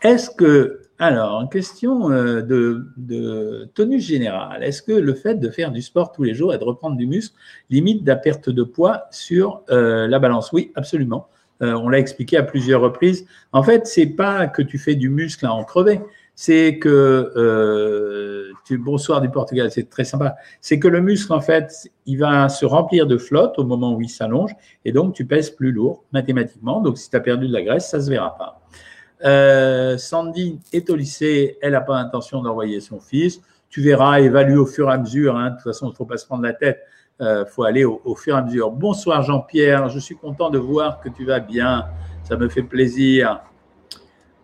[0.02, 4.64] Est-ce que alors, une question euh, de, tenue générale.
[4.64, 7.08] Est-ce que le fait de faire du sport tous les jours et de reprendre du
[7.08, 7.36] muscle
[7.70, 10.52] limite la perte de poids sur euh, la balance?
[10.52, 11.28] Oui, absolument.
[11.62, 13.26] Euh, on l'a expliqué à plusieurs reprises.
[13.54, 16.02] En fait, c'est pas que tu fais du muscle à en crever.
[16.42, 20.38] C'est que tu, bonsoir du Portugal, c'est très sympa.
[20.62, 24.02] C'est que le muscle, en fait, il va se remplir de flotte au moment où
[24.02, 26.80] il s'allonge, et donc tu pèses plus lourd mathématiquement.
[26.80, 28.62] Donc, si tu as perdu de la graisse, ça se verra pas.
[29.26, 33.42] Euh, Sandy est au lycée, elle n'a pas l'intention d'envoyer son fils.
[33.70, 35.36] Tu verras, évalue au fur et à mesure.
[35.36, 35.50] Hein.
[35.50, 36.80] De toute façon, il ne faut pas se prendre la tête.
[37.20, 38.72] Il euh, faut aller au, fur et à mesure.
[38.72, 41.88] Bonsoir Jean-Pierre, je suis content de voir que tu vas bien.
[42.24, 43.42] Ça me fait plaisir.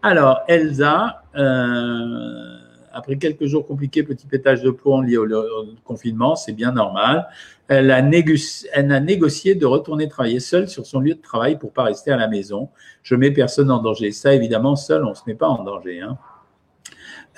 [0.07, 2.59] Alors, Elsa, euh,
[2.93, 5.25] après quelques jours compliqués, petit pétage de plomb lié au,
[5.83, 7.27] confinement, c'est bien normal.
[7.67, 12.11] Elle a, négocié, de retourner travailler seule sur son lieu de travail pour pas rester
[12.11, 12.69] à la maison.
[13.01, 14.11] Je mets personne en danger.
[14.11, 16.01] Ça, évidemment, seul, on se met pas en danger.
[16.01, 16.19] Hein.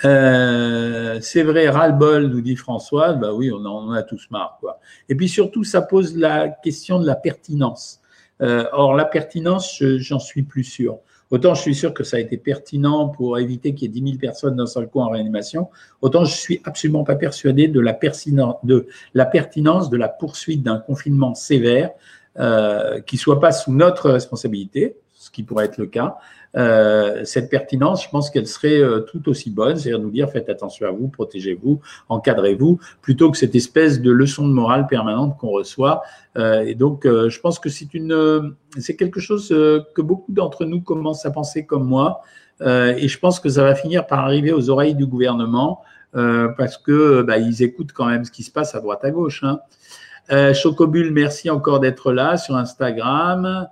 [0.04, 3.14] Euh, c'est vrai, ras-le-bol, nous dit François.
[3.14, 4.60] Bah oui, on en a tous marre.
[5.08, 8.02] Et puis surtout, ça pose la question de la pertinence.
[8.42, 11.00] Euh, or, la pertinence, j'en suis plus sûr.
[11.30, 14.12] Autant je suis sûr que ça a été pertinent pour éviter qu'il y ait 10
[14.12, 15.70] 000 personnes d'un seul coup en réanimation,
[16.02, 18.60] autant je suis absolument pas persuadé de la, pertinence
[19.90, 21.92] de la poursuite d'un confinement sévère
[22.40, 24.96] euh, qui ne soit pas sous notre responsabilité,
[25.28, 26.16] ce qui pourrait être le cas,
[26.56, 30.48] euh, cette pertinence, je pense qu'elle serait euh, tout aussi bonne, c'est-à-dire nous dire faites
[30.48, 35.50] attention à vous, protégez-vous, encadrez-vous, plutôt que cette espèce de leçon de morale permanente qu'on
[35.50, 36.02] reçoit.
[36.38, 40.80] Euh, et donc, je pense que c'est une, c'est quelque chose que beaucoup d'entre nous
[40.80, 42.22] commencent à penser comme moi,
[42.62, 45.82] et je pense que ça va finir par arriver aux oreilles du gouvernement
[46.14, 49.44] parce que bah, ils écoutent quand même ce qui se passe à droite à gauche.
[49.44, 49.60] Hein.
[50.54, 53.68] Chocobule, merci encore d'être là sur Instagram.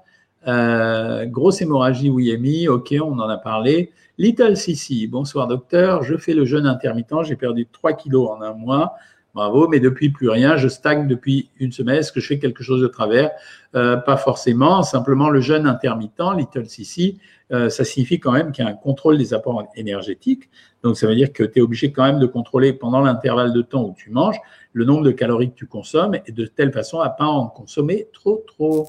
[0.47, 3.91] Euh, grosse hémorragie Ouiemi, ok, on en a parlé.
[4.17, 8.53] Little Sissi, bonsoir docteur, je fais le jeûne intermittent, j'ai perdu 3 kilos en un
[8.53, 8.93] mois,
[9.33, 12.63] bravo, mais depuis plus rien, je stagne depuis une semaine, est-ce que je fais quelque
[12.63, 13.31] chose de travers.
[13.75, 17.19] Euh, Pas forcément, simplement le jeûne intermittent, Little Sissi,
[17.51, 20.49] euh, ça signifie quand même qu'il y a un contrôle des apports énergétiques,
[20.83, 23.61] donc ça veut dire que tu es obligé quand même de contrôler pendant l'intervalle de
[23.63, 24.39] temps où tu manges
[24.71, 28.07] le nombre de calories que tu consommes et de telle façon à pas en consommer
[28.13, 28.87] trop trop.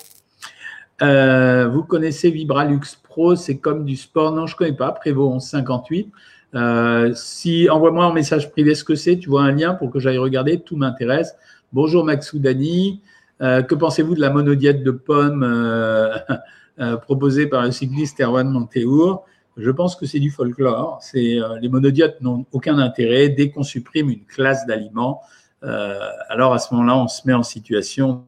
[1.02, 4.32] Euh, vous connaissez Vibralux Pro, c'est comme du sport.
[4.32, 4.92] Non, je ne connais pas.
[4.92, 6.12] Prévost 1158.
[6.54, 9.98] Euh, si envoie-moi un message privé ce que c'est, tu vois un lien pour que
[9.98, 11.36] j'aille regarder, tout m'intéresse.
[11.72, 13.02] Bonjour Maxoudani,
[13.42, 16.16] euh, que pensez-vous de la monodiète de pommes euh,
[16.78, 20.98] euh, proposée par le cycliste Erwan Montéour Je pense que c'est du folklore.
[21.02, 25.22] C'est les monodiètes n'ont aucun intérêt dès qu'on supprime une classe d'aliments.
[25.62, 28.26] alors à ce moment-là, on se met en situation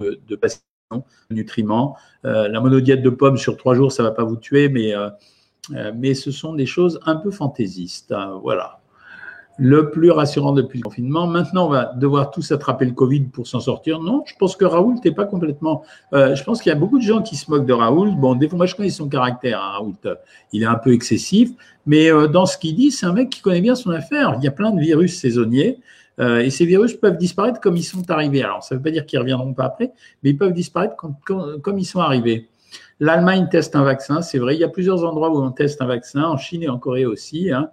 [0.00, 0.58] de, de passer
[1.30, 1.96] nutriments.
[2.24, 4.94] Euh, la monodiète de pommes sur trois jours, ça ne va pas vous tuer, mais,
[4.94, 5.08] euh,
[5.74, 8.12] euh, mais ce sont des choses un peu fantaisistes.
[8.12, 8.80] Hein, voilà.
[9.56, 11.28] Le plus rassurant depuis le confinement.
[11.28, 14.00] Maintenant, on va devoir tous attraper le Covid pour s'en sortir.
[14.00, 15.84] Non, je pense que Raoul, t'es pas complètement.
[16.12, 18.16] je pense qu'il y a beaucoup de gens qui se moquent de Raoul.
[18.16, 19.62] Bon, des fois, moi, je connais son caractère.
[19.62, 19.94] Hein, Raoul,
[20.52, 21.50] il est un peu excessif,
[21.86, 24.34] mais dans ce qu'il dit, c'est un mec qui connaît bien son affaire.
[24.38, 25.78] Il y a plein de virus saisonniers.
[26.20, 28.42] Euh, et ces virus peuvent disparaître comme ils sont arrivés.
[28.42, 30.94] Alors, ça ne veut pas dire qu'ils ne reviendront pas après, mais ils peuvent disparaître
[30.96, 32.48] comme, ils sont arrivés.
[33.00, 34.54] L'Allemagne teste un vaccin, c'est vrai.
[34.54, 37.06] Il y a plusieurs endroits où on teste un vaccin, en Chine et en Corée
[37.06, 37.50] aussi.
[37.50, 37.70] Hein.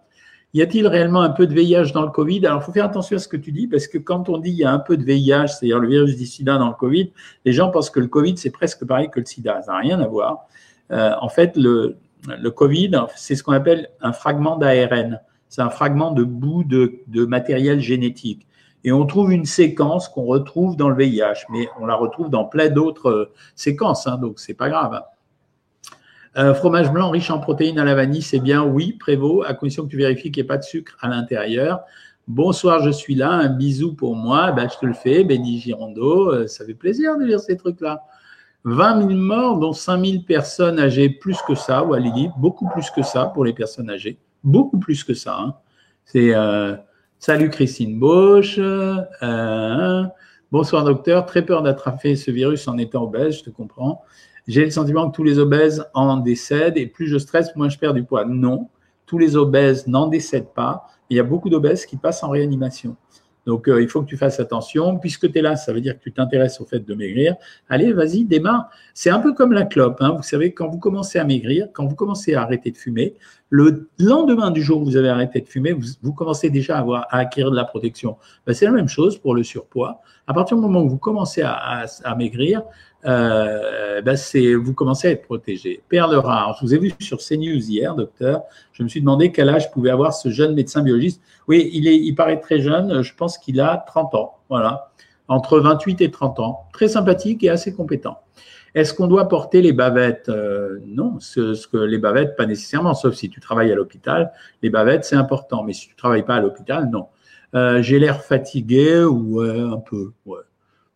[0.54, 2.46] Y a-t-il réellement un peu de VIH dans le Covid?
[2.46, 4.50] Alors, il faut faire attention à ce que tu dis, parce que quand on dit
[4.50, 7.12] il y a un peu de VIH, c'est-à-dire le virus du sida dans le Covid,
[7.46, 9.62] les gens pensent que le Covid, c'est presque pareil que le sida.
[9.62, 10.48] Ça n'a rien à voir.
[10.92, 11.96] Euh, en fait, le,
[12.28, 15.22] le Covid, c'est ce qu'on appelle un fragment d'ARN
[15.52, 18.48] c'est un fragment de bout de, matériel génétique.
[18.86, 22.46] Et on trouve une séquence qu'on retrouve dans le VIH, mais on la retrouve dans
[22.46, 25.04] plein d'autres euh, séquences, hein, donc c'est pas grave.
[26.38, 29.84] Euh, fromage blanc riche en protéines à la vanille, c'est bien, oui, Prévost, à condition
[29.84, 31.82] que tu vérifies qu'il n'y ait pas de sucre à l'intérieur.
[32.30, 36.48] Bonsoir, je suis là, un bisou pour moi, ben, je te le fais, Benny Girondeau,
[36.48, 38.02] ça fait plaisir de lire ces trucs-là.
[38.64, 41.94] 20 000 morts, dont 5 000 personnes âgées, plus que ça, ou
[42.38, 45.38] beaucoup plus que ça pour les personnes âgées beaucoup plus que ça.
[45.40, 45.56] Hein.
[46.06, 46.76] C'est euh,
[47.20, 48.60] salut Christine Bosch.
[48.60, 50.04] Euh,
[50.52, 51.26] bonsoir docteur.
[51.26, 54.02] Très peur d'attraper ce virus en étant obèse, je te comprends.
[54.48, 57.78] J'ai le sentiment que tous les obèses en décèdent et plus je stresse, moins je
[57.78, 58.26] perds du poids.
[58.26, 58.70] Non,
[59.06, 60.88] tous les obèses n'en décèdent pas.
[61.10, 62.96] Il y a beaucoup d'obèses qui passent en réanimation.
[63.52, 64.98] Donc, euh, il faut que tu fasses attention.
[64.98, 67.36] Puisque tu es là, ça veut dire que tu t'intéresses au fait de maigrir.
[67.68, 68.70] Allez, vas-y, démarre.
[68.94, 69.98] C'est un peu comme la clope.
[70.00, 70.14] Hein.
[70.16, 73.16] Vous savez, quand vous commencez à maigrir, quand vous commencez à arrêter de fumer,
[73.50, 77.08] le lendemain du jour où vous avez arrêté de fumer, vous, commencez déjà à, avoir,
[77.10, 78.16] à acquérir de la protection.
[78.48, 80.00] Ben, c'est la même chose pour le surpoids.
[80.28, 82.62] À partir du moment où vous commencez à, à maigrir,
[83.06, 85.82] euh, ben c'est, vous commencez à être protégé.
[85.90, 88.44] Perle rare, je vous ai vu sur CNews hier, docteur.
[88.74, 91.22] Je me suis demandé quel âge pouvait avoir ce jeune médecin biologiste.
[91.48, 94.92] Oui, il, est, il paraît très jeune, je pense qu'il a 30 ans, voilà,
[95.28, 96.60] entre 28 et 30 ans.
[96.74, 98.20] Très sympathique et assez compétent.
[98.74, 100.30] Est-ce qu'on doit porter les bavettes?
[100.30, 104.32] Euh, Non, ce, que les bavettes, pas nécessairement, sauf si tu travailles à l'hôpital.
[104.62, 107.08] Les bavettes, c'est important, mais si tu travailles pas à l'hôpital, non.
[107.54, 110.40] Euh, j'ai l'air fatigué ou un peu, ouais.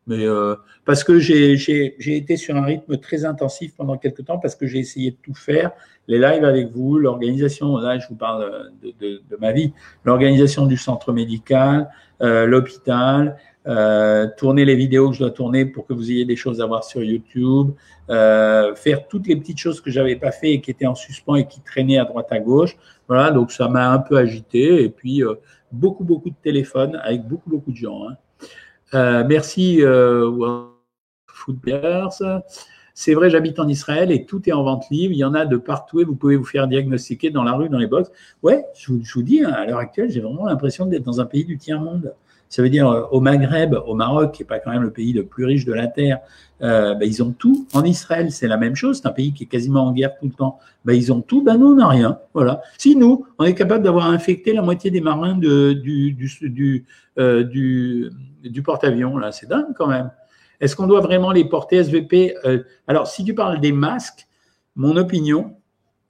[0.07, 1.55] Mais euh, parce que j'ai
[2.07, 5.33] été sur un rythme très intensif pendant quelques temps, parce que j'ai essayé de tout
[5.33, 5.71] faire,
[6.07, 10.67] les lives avec vous, l'organisation, là je vous parle de, de, de ma vie, l'organisation
[10.67, 11.89] du centre médical,
[12.21, 13.37] euh, l'hôpital,
[13.67, 16.67] euh, tourner les vidéos que je dois tourner pour que vous ayez des choses à
[16.67, 17.71] voir sur YouTube,
[18.11, 21.35] euh, faire toutes les petites choses que j'avais pas fait et qui étaient en suspens
[21.35, 22.77] et qui traînaient à droite à gauche.
[23.07, 25.33] Voilà, donc ça m'a un peu agité et puis euh,
[25.71, 28.07] beaucoup beaucoup de téléphones avec beaucoup beaucoup de gens.
[28.07, 28.17] Hein.
[28.93, 30.31] Euh, merci euh.
[32.97, 35.13] C'est vrai, j'habite en Israël et tout est en vente libre.
[35.13, 37.67] Il y en a de partout et vous pouvez vous faire diagnostiquer dans la rue,
[37.67, 38.09] dans les box.
[38.41, 41.43] Ouais, je vous, dis, hein, à l'heure actuelle, j'ai vraiment l'impression d'être dans un pays
[41.43, 42.13] du tiers-monde.
[42.49, 45.13] Ça veut dire euh, au Maghreb, au Maroc, qui n'est pas quand même le pays
[45.13, 46.19] le plus riche de la Terre,
[46.61, 47.67] ben, ils ont tout.
[47.73, 48.99] En Israël, c'est la même chose.
[49.01, 50.59] C'est un pays qui est quasiment en guerre tout le temps.
[50.85, 51.43] Ben, ils ont tout.
[51.43, 52.19] Ben, nous, on n'a rien.
[52.33, 52.61] Voilà.
[52.77, 56.85] Si nous, on est capable d'avoir infecté la moitié des marins euh, du,
[58.63, 60.11] porte-avions, là, c'est dingue quand même.
[60.61, 62.35] Est-ce qu'on doit vraiment les porter SVP
[62.87, 64.27] Alors, si tu parles des masques,
[64.75, 65.57] mon opinion,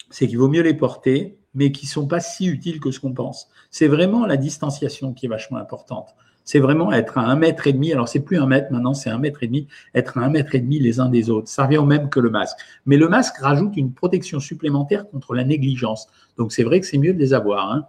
[0.09, 2.99] c'est qu'il vaut mieux les porter, mais qui ne sont pas si utiles que ce
[2.99, 3.49] qu'on pense.
[3.71, 6.13] C'est vraiment la distanciation qui est vachement importante.
[6.45, 7.91] C'est vraiment être à un mètre et demi.
[7.91, 9.67] Alors, c'est plus un mètre maintenant, c'est un mètre et demi.
[9.95, 11.49] Être à un mètre et demi les uns des autres.
[11.49, 12.57] Ça revient au même que le masque.
[12.85, 16.07] Mais le masque rajoute une protection supplémentaire contre la négligence.
[16.37, 17.71] Donc, c'est vrai que c'est mieux de les avoir.
[17.71, 17.85] Hein.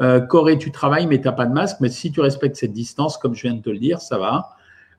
[0.00, 1.78] Euh, Corée, tu travailles, mais tu n'as pas de masque.
[1.80, 4.50] Mais si tu respectes cette distance, comme je viens de te le dire, ça va.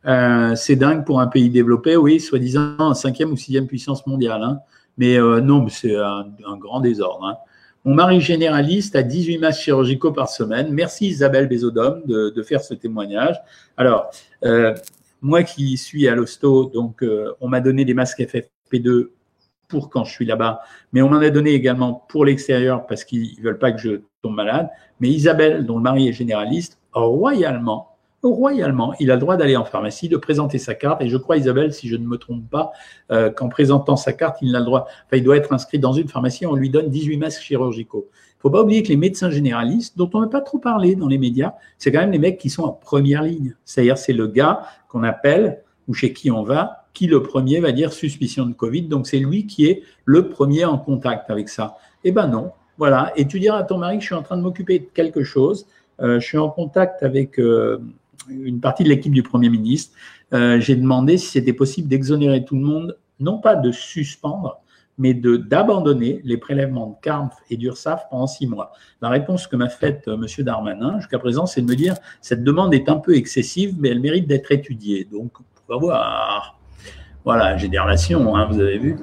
[0.06, 4.44] Euh, c'est dingue pour un pays développé, oui, soi-disant cinquième ou sixième puissance mondiale.
[4.44, 4.60] Hein.
[4.98, 6.26] Mais euh, non, c'est un,
[6.58, 7.26] grand désordre.
[7.26, 7.38] Hein.
[7.86, 10.72] Mon mari généraliste a 18 masques chirurgicaux par semaine.
[10.74, 13.42] Merci Isabelle Bézodome de, faire ce témoignage.
[13.78, 14.10] Alors,
[14.44, 14.76] euh,
[15.22, 19.10] moi qui suis à l'hosto, donc euh, on m'a donné des masques FFP2
[19.70, 20.62] pour quand je suis là-bas,
[20.92, 24.02] mais on m'en a donné également pour l'extérieur parce qu'ils ne veulent pas que je
[24.22, 24.70] tombe malade.
[25.00, 27.89] Mais Isabelle, dont le mari est généraliste, royalement
[28.24, 31.02] royalement, il a le droit d'aller en pharmacie, de présenter sa carte.
[31.02, 32.72] Et je crois, Isabelle, si je ne me trompe pas,
[33.12, 34.88] euh, qu'en présentant sa carte, il a le droit.
[35.06, 36.46] Enfin, il doit être inscrit dans une pharmacie.
[36.46, 38.10] On lui donne 18 masques chirurgicaux.
[38.12, 41.08] Il faut pas oublier que les médecins généralistes, dont on n'a pas trop parlé dans
[41.08, 43.56] les médias, c'est quand même les mecs qui sont en première ligne.
[43.66, 47.72] C'est-à-dire, c'est le gars qu'on appelle ou chez qui on va, qui le premier va
[47.72, 48.84] dire suspicion de Covid.
[48.84, 51.78] Donc, c'est lui qui est le premier en contact avec ça.
[52.04, 52.52] Eh ben non.
[52.78, 53.12] Voilà.
[53.18, 55.24] Et tu diras à ton mari que je suis en train de m'occuper de quelque
[55.24, 55.68] chose.
[56.02, 57.80] Euh, je suis en contact avec euh,
[58.28, 59.96] une partie de l'équipe du Premier ministre.
[60.34, 64.62] Euh, j'ai demandé si c'était possible d'exonérer tout le monde, non pas de suspendre,
[64.98, 68.74] mais d'abandonner les prélèvements de CARMF et d'URSAF pendant six mois.
[69.02, 70.44] La réponse que m'a faite euh, M.
[70.46, 74.02] Darmanin jusqu'à présent, c'est de me dire cette demande est un peu excessive, mais elle
[74.02, 75.08] mérite d'être étudiée.
[75.10, 76.60] Donc, on va voir.
[77.24, 78.98] Voilà, j'ai des relations, hein, vous avez vu.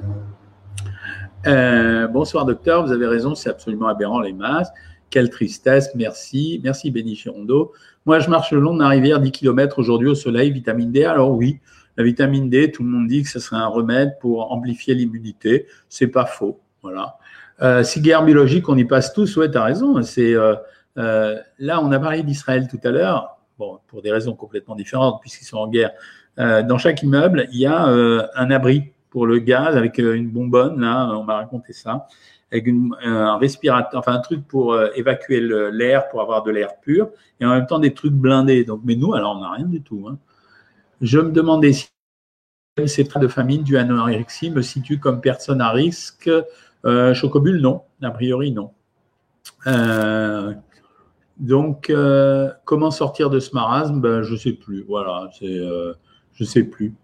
[1.46, 4.72] Euh, bonsoir docteur, vous avez raison, c'est absolument aberrant les masques.
[5.10, 6.60] Quelle tristesse, merci.
[6.64, 7.72] Merci Béni Chirondo.
[8.06, 11.04] Moi, je marche le long de la rivière 10 km aujourd'hui au soleil, vitamine D.
[11.04, 11.60] Alors oui,
[11.96, 15.66] la vitamine D, tout le monde dit que ce serait un remède pour amplifier l'immunité.
[15.88, 16.60] C'est pas faux.
[16.82, 17.16] Voilà.
[17.62, 20.02] Euh, si guerre biologique, on y passe tous, ouais, tu as raison.
[20.02, 20.54] C'est, euh,
[20.98, 25.20] euh, là, on a parlé d'Israël tout à l'heure, bon, pour des raisons complètement différentes,
[25.20, 25.92] puisqu'ils sont en guerre.
[26.38, 30.80] Euh, dans chaque immeuble, il y a un abri pour le gaz avec une bonbonne,
[30.80, 32.06] là, on m'a raconté ça
[32.52, 32.68] avec
[33.02, 37.44] un respirateur, enfin un truc pour euh, évacuer l'air, pour avoir de l'air pur, et
[37.44, 38.64] en même temps des trucs blindés.
[38.64, 40.06] Donc, mais nous, alors, on n'a rien du tout.
[40.08, 40.18] Hein.
[41.00, 41.88] Je me demandais si
[42.86, 46.30] ces traits de famine du anorexie me situent comme personne à risque.
[46.84, 47.82] Euh, Chocobule, non.
[48.02, 48.70] A priori, non.
[49.66, 50.52] Euh,
[51.38, 54.00] donc, euh, comment sortir de ce marasme?
[54.00, 54.84] Ben, Je ne sais plus.
[54.86, 55.94] Voilà, je
[56.38, 56.94] ne sais plus.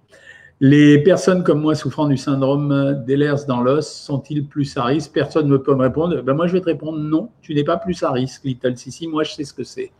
[0.65, 5.11] Les personnes comme moi souffrant du syndrome d'Ehlers dans l'os sont-ils plus à risque?
[5.13, 6.23] Personne ne peut me répondre.
[6.23, 9.09] Ben moi, je vais te répondre non, tu n'es pas plus à risque, Little Sissi.
[9.09, 9.91] Moi, je sais ce que c'est.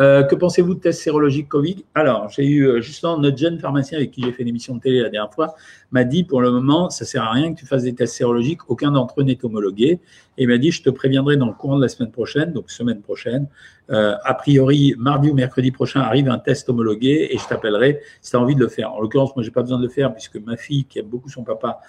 [0.00, 1.84] Euh, que pensez-vous de tests sérologiques Covid?
[1.94, 5.00] Alors, j'ai eu euh, justement notre jeune pharmacien avec qui j'ai fait l'émission de télé
[5.00, 5.56] la dernière fois
[5.90, 8.60] m'a dit pour le moment, ça sert à rien que tu fasses des tests sérologiques,
[8.68, 10.00] aucun d'entre eux n'est homologué.
[10.36, 12.70] Et il m'a dit, je te préviendrai dans le courant de la semaine prochaine, donc
[12.70, 13.48] semaine prochaine.
[13.90, 18.30] Euh, a priori, mardi ou mercredi prochain arrive un test homologué et je t'appellerai si
[18.30, 18.92] tu as envie de le faire.
[18.92, 21.28] En l'occurrence, moi, j'ai pas besoin de le faire puisque ma fille, qui aime beaucoup
[21.28, 21.80] son papa,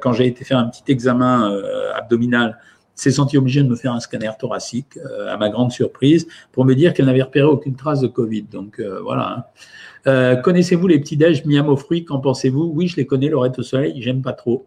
[0.00, 1.52] quand j'ai été faire un petit examen
[1.94, 2.58] abdominal,
[2.94, 6.64] s'est sentie obligée de me faire un scanner thoracique, euh, à ma grande surprise, pour
[6.64, 8.42] me dire qu'elle n'avait repéré aucune trace de Covid.
[8.42, 9.36] Donc euh, voilà.
[9.38, 9.44] Hein.
[10.06, 12.72] Euh, connaissez-vous les petits déj miam aux fruits Qu'en pensez-vous?
[12.74, 14.66] Oui, je les connais, Lorette au soleil, j'aime pas trop.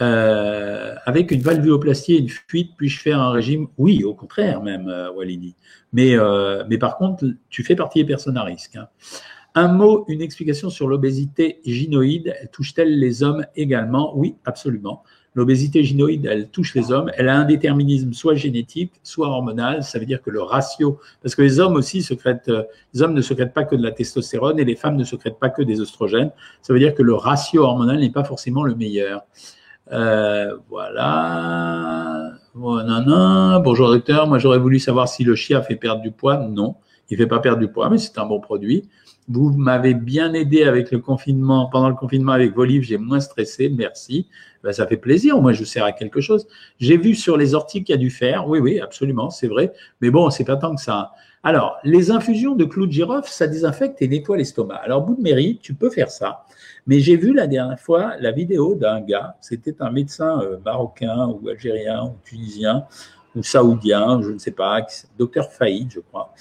[0.00, 3.66] avec une valvuoplastie et une fuite, puis-je faire un régime?
[3.78, 5.56] Oui, au contraire même, Walidi.
[5.92, 6.16] Mais,
[6.68, 8.76] mais par contre, tu fais partie des personnes à risque.
[8.76, 8.88] Hein.
[9.54, 12.32] Un mot, une explication sur l'obésité gynoïde.
[12.52, 14.16] Touche-t-elle les hommes également?
[14.16, 15.02] Oui, absolument.
[15.38, 17.12] L'obésité gynoïde, elle touche les hommes.
[17.16, 19.84] Elle a un déterminisme soit génétique, soit hormonal.
[19.84, 23.14] Ça veut dire que le ratio, parce que les hommes aussi secrètent, euh, les hommes
[23.14, 25.80] ne secrètent pas que de la testostérone et les femmes ne secrètent pas que des
[25.80, 26.32] oestrogènes.
[26.60, 29.22] Ça veut dire que le ratio hormonal n'est pas forcément le meilleur.
[29.92, 32.32] Euh, voilà.
[32.52, 36.38] Bonjour docteur, moi j'aurais voulu savoir si le chia fait perdre du poids.
[36.38, 36.74] Non,
[37.10, 38.88] il fait pas perdre du poids, mais c'est un bon produit.
[39.28, 43.20] Vous m'avez bien aidé avec le confinement, pendant le confinement avec vos livres, j'ai moins
[43.20, 44.26] stressé, merci.
[44.64, 46.46] Ben, ça fait plaisir, moi je sers à quelque chose.
[46.80, 49.72] J'ai vu sur les orties qu'il y a du fer, oui, oui, absolument, c'est vrai,
[50.00, 51.12] mais bon, c'est pas tant que ça.
[51.42, 54.76] Alors, les infusions de clous de girofle, ça désinfecte et nettoie l'estomac.
[54.76, 56.44] Alors, bout de mairie, tu peux faire ça,
[56.86, 61.28] mais j'ai vu la dernière fois la vidéo d'un gars, c'était un médecin euh, marocain
[61.28, 62.86] ou algérien ou tunisien
[63.36, 64.80] ou saoudien, je ne sais pas,
[65.18, 66.32] docteur Faïd, je crois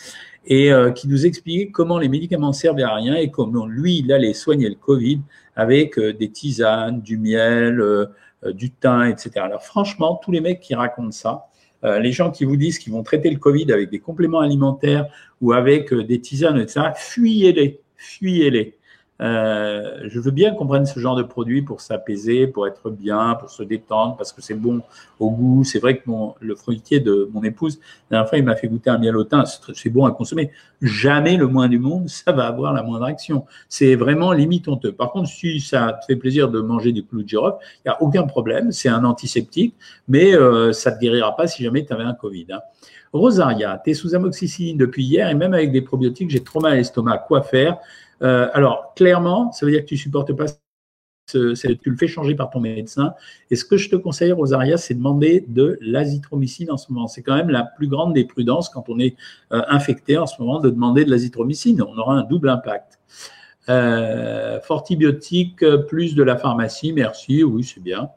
[0.47, 4.11] et euh, qui nous expliquait comment les médicaments servaient à rien et comment lui, il
[4.11, 5.21] allait soigner le Covid
[5.55, 8.05] avec euh, des tisanes, du miel, euh,
[8.45, 9.31] du thym, etc.
[9.37, 11.45] Alors franchement, tous les mecs qui racontent ça,
[11.83, 15.07] les gens qui vous disent qu'ils vont traiter le Covid avec des compléments alimentaires
[15.41, 18.76] ou avec des tisanes, etc., fuyez-les, fuyez-les.
[19.19, 23.35] Euh, je veux bien qu'on prenne ce genre de produit pour s'apaiser, pour être bien,
[23.35, 24.81] pour se détendre, parce que c'est bon
[25.19, 25.63] au goût.
[25.63, 28.67] C'est vrai que mon, le fruitier de mon épouse, la dernière fois, il m'a fait
[28.67, 29.43] goûter un miel au thym.
[29.73, 30.51] C'est bon à consommer.
[30.81, 33.45] Jamais le moins du monde, ça va avoir la moindre action.
[33.69, 34.91] C'est vraiment limite honteux.
[34.91, 37.91] Par contre, si ça te fait plaisir de manger des clous de girofle, il n'y
[37.91, 38.71] a aucun problème.
[38.71, 39.75] C'est un antiseptique,
[40.07, 42.47] mais euh, ça ne te guérira pas si jamais tu avais un Covid.
[42.51, 42.59] Hein.
[43.13, 46.73] Rosaria, tu es sous amoxicilline depuis hier et même avec des probiotiques, j'ai trop mal
[46.73, 47.19] à l'estomac.
[47.19, 47.77] Quoi faire?
[48.21, 50.45] Euh, Alors, clairement, ça veut dire que tu supportes pas
[51.29, 53.13] tu le fais changer par ton médecin.
[53.51, 57.07] Et ce que je te conseille, Rosaria, c'est demander de l'azithromycine en ce moment.
[57.07, 59.17] C'est quand même la plus grande des prudences quand on est
[59.51, 61.81] euh, infecté en ce moment de demander de l'azithromycine.
[61.81, 62.99] On aura un double impact.
[63.67, 68.09] Euh, fortibiotique plus de la pharmacie, merci, oui, c'est bien.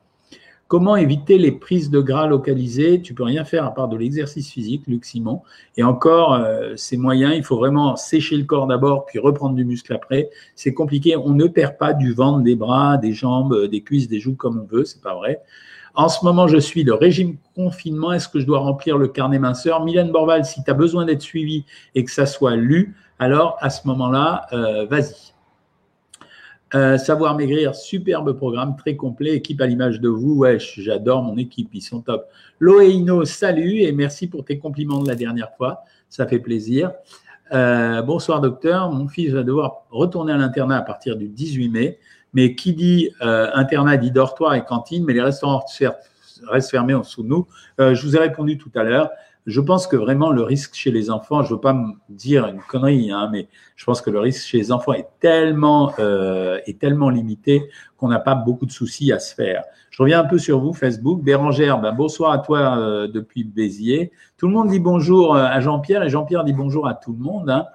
[0.71, 3.03] Comment éviter les prises de gras localisées?
[3.03, 5.43] Tu peux rien faire à part de l'exercice physique, Luc Simon.
[5.77, 9.65] Et encore, euh, ces moyens, il faut vraiment sécher le corps d'abord, puis reprendre du
[9.65, 10.31] muscle après.
[10.55, 11.17] C'est compliqué.
[11.17, 14.61] On ne perd pas du ventre, des bras, des jambes, des cuisses, des joues comme
[14.61, 14.85] on veut.
[14.85, 15.43] C'est pas vrai.
[15.97, 18.13] En ce moment, je suis le régime confinement.
[18.13, 19.85] Est-ce que je dois remplir le carnet minceur?
[19.85, 21.65] Mylène Borval, si tu as besoin d'être suivi
[21.97, 25.33] et que ça soit lu, alors à ce moment-là, euh, vas-y.
[26.77, 30.37] Euh, savoir maigrir, superbe programme, très complet, équipe à l'image de vous.
[30.37, 32.29] Ouais, j'adore mon équipe, ils sont top.
[32.61, 36.93] Loéino, salut et merci pour tes compliments de la dernière fois, ça fait plaisir.
[37.53, 41.99] Euh, bonsoir docteur, mon fils va devoir retourner à l'internat à partir du 18 mai,
[42.35, 45.65] mais qui dit euh, internat dit dortoir et cantine, mais les restaurants
[46.47, 47.49] restent fermés en dessous de nous.
[47.81, 49.11] je vous ai répondu tout à l'heure
[49.51, 52.47] je pense que vraiment le risque chez les enfants, je ne veux pas me dire
[52.47, 56.59] une connerie, hein, mais je pense que le risque chez les enfants est tellement, euh,
[56.67, 59.65] est tellement limité qu'on n'a pas beaucoup de soucis à se faire.
[59.91, 61.23] Je reviens un peu sur vous, Facebook.
[61.23, 64.13] Bérangère, ben bonsoir à toi euh, depuis Béziers.
[64.39, 67.19] Tout le monde dit bonjour euh, à Jean-Pierre et Jean-Pierre dit bonjour à tout le
[67.19, 67.51] monde.
[67.51, 67.67] Hein.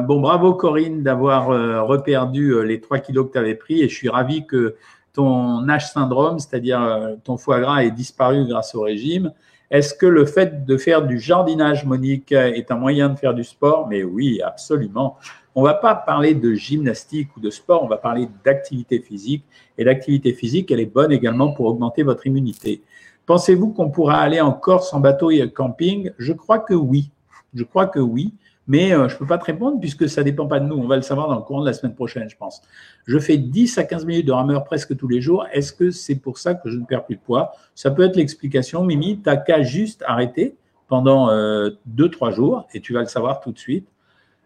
[0.00, 1.46] bon, bravo Corinne d'avoir
[1.86, 4.76] reperdu les 3 kilos que tu avais pris et je suis ravi que
[5.12, 9.32] ton Nash syndrome, c'est-à-dire ton foie gras, ait disparu grâce au régime.
[9.70, 13.44] Est-ce que le fait de faire du jardinage, Monique, est un moyen de faire du
[13.44, 13.88] sport?
[13.88, 15.16] Mais oui, absolument.
[15.54, 19.44] On ne va pas parler de gymnastique ou de sport, on va parler d'activité physique.
[19.78, 22.82] Et l'activité physique, elle est bonne également pour augmenter votre immunité.
[23.24, 26.12] Pensez-vous qu'on pourra aller en Corse en bateau et camping?
[26.18, 27.10] Je crois que oui.
[27.54, 28.34] Je crois que oui.
[28.68, 30.76] Mais euh, je ne peux pas te répondre puisque ça ne dépend pas de nous.
[30.76, 32.62] On va le savoir dans le courant de la semaine prochaine, je pense.
[33.06, 35.46] Je fais 10 à 15 minutes de rameur presque tous les jours.
[35.52, 37.52] Est-ce que c'est pour ça que je ne perds plus de poids?
[37.74, 38.82] Ça peut être l'explication.
[38.84, 40.56] Mimi, tu n'as qu'à juste arrêter
[40.88, 43.88] pendant 2-3 euh, jours et tu vas le savoir tout de suite.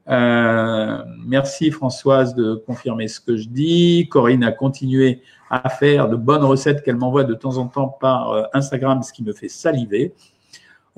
[0.09, 4.09] Euh, merci Françoise de confirmer ce que je dis.
[4.11, 8.49] Corinne a continué à faire de bonnes recettes qu'elle m'envoie de temps en temps par
[8.53, 10.15] Instagram, ce qui me fait saliver.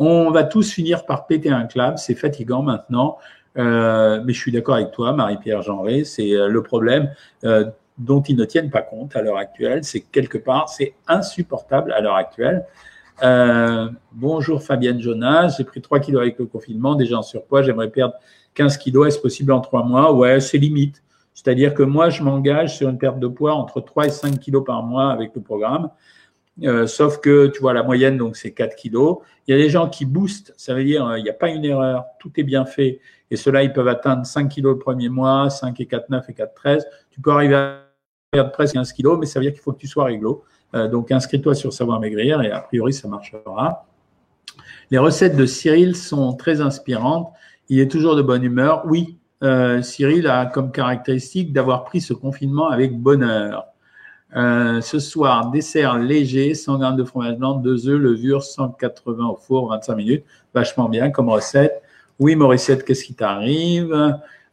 [0.04, 3.18] On va tous finir par péter un clap, c'est fatigant maintenant.
[3.56, 7.12] Euh, mais je suis d'accord avec toi, Marie-Pierre Genré, c'est euh, le problème
[7.44, 7.66] euh,
[7.98, 9.84] dont ils ne tiennent pas compte à l'heure actuelle.
[9.84, 12.64] C'est quelque part, c'est insupportable à l'heure actuelle.
[14.12, 18.14] bonjour Fabienne Jonas, j'ai pris 3 kilos avec le confinement, déjà en surpoids, j'aimerais perdre
[18.54, 20.12] 15 kilos, est-ce possible en 3 mois?
[20.12, 21.00] Ouais, c'est limite.
[21.32, 24.64] C'est-à-dire que moi, je m'engage sur une perte de poids entre 3 et 5 kilos
[24.64, 25.90] par mois avec le programme.
[26.62, 29.18] Euh, sauf que, tu vois, la moyenne, donc, c'est 4 kilos.
[29.46, 31.48] Il y a des gens qui boostent, ça veut dire, euh, il n'y a pas
[31.48, 33.00] une erreur, tout est bien fait.
[33.30, 36.34] Et ceux-là, ils peuvent atteindre 5 kilos le premier mois, 5 et 4, 9 et
[36.34, 36.86] 4, 13.
[37.10, 37.80] Tu peux arriver à
[38.30, 40.44] perdre presque 15 kilos, mais ça veut dire qu'il faut que tu sois réglo.
[40.74, 43.86] Euh, donc, inscris-toi sur Savoir Maigrir et a priori, ça marchera.
[44.90, 47.32] Les recettes de Cyril sont très inspirantes.
[47.70, 48.84] Il est toujours de bonne humeur.
[48.86, 49.18] Oui,
[49.82, 53.71] Cyril a comme caractéristique d'avoir pris ce confinement avec bonheur.
[54.34, 59.36] Euh, ce soir, dessert léger, 100 g de fromage blanc, 2 œufs, levure, 180 au
[59.36, 60.24] four, 25 minutes.
[60.54, 61.82] Vachement bien comme recette.
[62.18, 63.92] Oui, Mauricette, qu'est-ce qui t'arrive?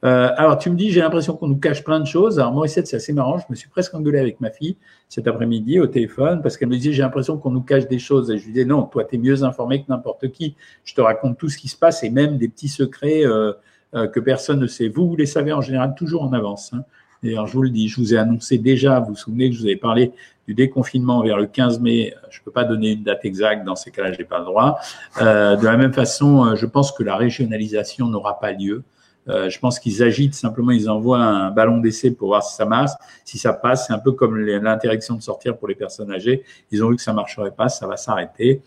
[0.03, 2.39] Euh, Alors, tu me dis, j'ai l'impression qu'on nous cache plein de choses.
[2.39, 3.37] Alors, Mauricette, c'est assez marrant.
[3.37, 4.75] Je me suis presque engueulé avec ma fille
[5.07, 8.31] cet après-midi au téléphone parce qu'elle me disait, j'ai l'impression qu'on nous cache des choses.
[8.31, 10.55] Et je lui disais, non, toi, tu mieux informé que n'importe qui.
[10.83, 13.53] Je te raconte tout ce qui se passe et même des petits secrets euh,
[13.93, 14.89] que personne ne sait.
[14.89, 16.73] Vous, vous les savez en général toujours en avance.
[16.73, 16.83] Hein.
[17.23, 19.61] D'ailleurs, je vous le dis, je vous ai annoncé déjà, vous vous souvenez que je
[19.61, 20.11] vous avais parlé
[20.47, 22.13] du déconfinement vers le 15 mai.
[22.29, 24.45] Je ne peux pas donner une date exacte, dans ces cas-là, je n'ai pas le
[24.45, 24.79] droit.
[25.21, 28.83] Euh, de la même façon, euh, je pense que la régionalisation n'aura pas lieu.
[29.27, 32.65] Euh, je pense qu'ils agitent, simplement ils envoient un ballon d'essai pour voir si ça
[32.65, 32.91] marche.
[33.25, 36.43] Si ça passe, c'est un peu comme l'interdiction de sortir pour les personnes âgées.
[36.71, 38.63] Ils ont vu que ça ne marcherait pas, ça va s'arrêter.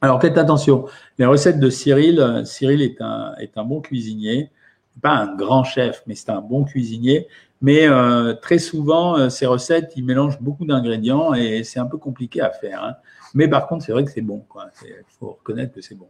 [0.00, 0.86] Alors faites attention,
[1.18, 4.50] les recettes de Cyril, Cyril est un, est un bon cuisinier,
[5.02, 7.26] pas un grand chef, mais c'est un bon cuisinier.
[7.62, 11.98] Mais euh, très souvent, euh, ces recettes, ils mélangent beaucoup d'ingrédients et c'est un peu
[11.98, 12.82] compliqué à faire.
[12.82, 12.94] Hein.
[13.34, 14.44] Mais par contre, c'est vrai que c'est bon.
[14.82, 16.08] Il faut reconnaître que c'est bon.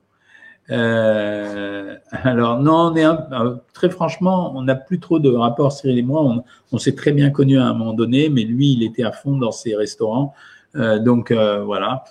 [0.70, 5.98] Euh, alors non, on est euh, très franchement, on n'a plus trop de rapports Cyril
[5.98, 6.44] et moi.
[6.70, 9.36] On, s'est très bien connus à un moment donné, mais lui, il était à fond
[9.36, 10.34] dans ses restaurants.
[10.74, 12.05] Donc voilà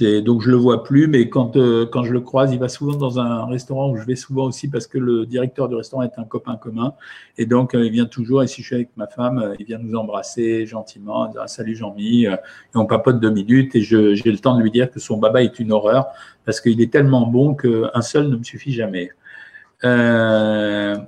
[0.00, 2.94] donc je le vois plus, mais quand, euh, quand je le croise, il va souvent
[2.94, 6.18] dans un restaurant où je vais souvent aussi parce que le directeur du restaurant est
[6.18, 6.94] un copain commun.
[7.36, 9.66] Et donc euh, il vient toujours, et si je suis avec ma femme, euh, il
[9.66, 12.36] vient nous embrasser gentiment, dire salut Jean-Mi, et
[12.74, 15.58] on papote deux minutes et j'ai le temps de lui dire que son baba est
[15.58, 16.06] une horreur
[16.44, 19.10] parce qu'il est tellement bon qu'un seul ne me suffit jamais.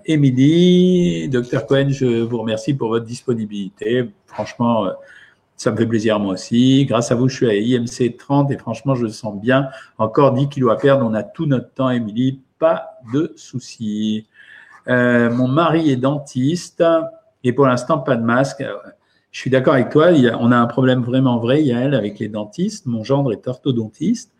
[0.06, 4.10] Émilie, docteur Cohen, je vous remercie pour votre disponibilité.
[4.26, 4.88] Franchement,
[5.60, 6.86] ça me fait plaisir moi aussi.
[6.86, 9.68] Grâce à vous, je suis à IMC 30 et franchement, je sens bien.
[9.98, 11.04] Encore 10 kilos à perdre.
[11.04, 12.40] On a tout notre temps, Émilie.
[12.58, 14.26] Pas de soucis.
[14.88, 16.82] Euh, mon mari est dentiste
[17.44, 18.64] et pour l'instant, pas de masque.
[19.32, 20.06] Je suis d'accord avec toi.
[20.40, 22.86] On a un problème vraiment vrai, elle avec les dentistes.
[22.86, 24.32] Mon gendre est orthodontiste.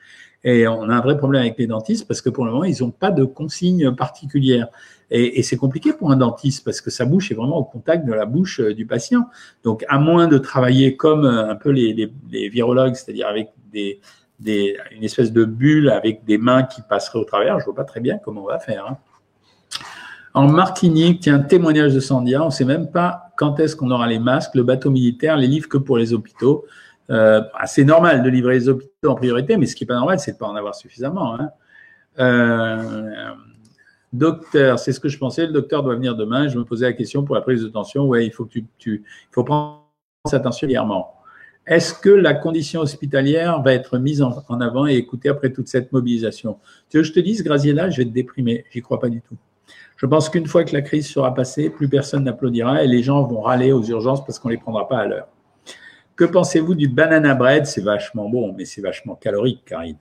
[0.43, 2.83] Et on a un vrai problème avec les dentistes parce que pour le moment, ils
[2.83, 4.69] n'ont pas de consignes particulières.
[5.11, 8.13] Et, c'est compliqué pour un dentiste parce que sa bouche est vraiment au contact de
[8.13, 9.27] la bouche euh, du patient.
[9.65, 12.13] Donc, à moins de travailler comme euh, un peu les,
[12.49, 14.01] virologues, c'est-à-dire avec des,
[14.93, 18.01] une espèce de bulle avec des mains qui passeraient au travers, je vois pas très
[18.01, 18.87] bien comment on va faire.
[18.87, 18.99] Hein.
[20.33, 24.07] En Martinique, tiens, témoignage de Sandia, on ne sait même pas quand est-ce qu'on aura
[24.07, 26.65] les masques, le bateau militaire, les livres que pour les hôpitaux.
[27.11, 30.21] Euh, c'est normal de livrer les hôpitaux en priorité, mais ce qui n'est pas normal,
[30.21, 31.35] c'est de ne pas en avoir suffisamment.
[31.35, 31.51] Hein.
[32.19, 33.33] Euh,
[34.13, 36.49] docteur, c'est ce que je pensais, le docteur doit venir demain.
[36.49, 38.07] Je me posais la question pour la prise de tension.
[38.07, 39.85] Oui, il faut prendre
[40.33, 41.15] attention régulièrement.
[41.67, 45.93] Est-ce que la condition hospitalière va être mise en, avant et écoutée après toute cette
[45.93, 46.59] mobilisation?
[46.89, 48.65] Tu veux que je te dise, Graziella, je vais te déprimer.
[48.73, 49.37] J'y crois pas du tout.
[49.97, 53.23] Je pense qu'une fois que la crise sera passée, plus personne n'applaudira et les gens
[53.25, 55.29] vont râler aux urgences parce qu'on les prendra pas à l'heure.
[56.21, 57.65] Que pensez-vous du banana bread?
[57.65, 59.97] C'est vachement bon, mais c'est vachement calorique, Karine.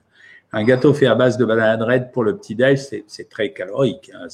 [0.52, 4.12] Un gâteau fait à base de banana bread pour le petit-déj, c'est très calorique.
[4.14, 4.26] Hein.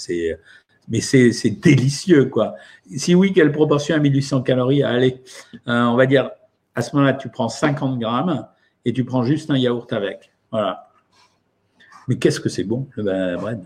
[0.89, 2.57] mais c'est délicieux, quoi.
[2.97, 4.83] Si oui, quelle proportion à 1800 calories?
[4.83, 5.23] Allez,
[5.69, 6.33] euh, on va dire,
[6.75, 8.49] à ce moment-là, tu prends 50 grammes
[8.85, 10.33] et tu prends juste un yaourt avec.
[10.51, 10.91] Voilà.
[12.09, 13.65] Mais qu'est-ce que c'est bon, le banana bread?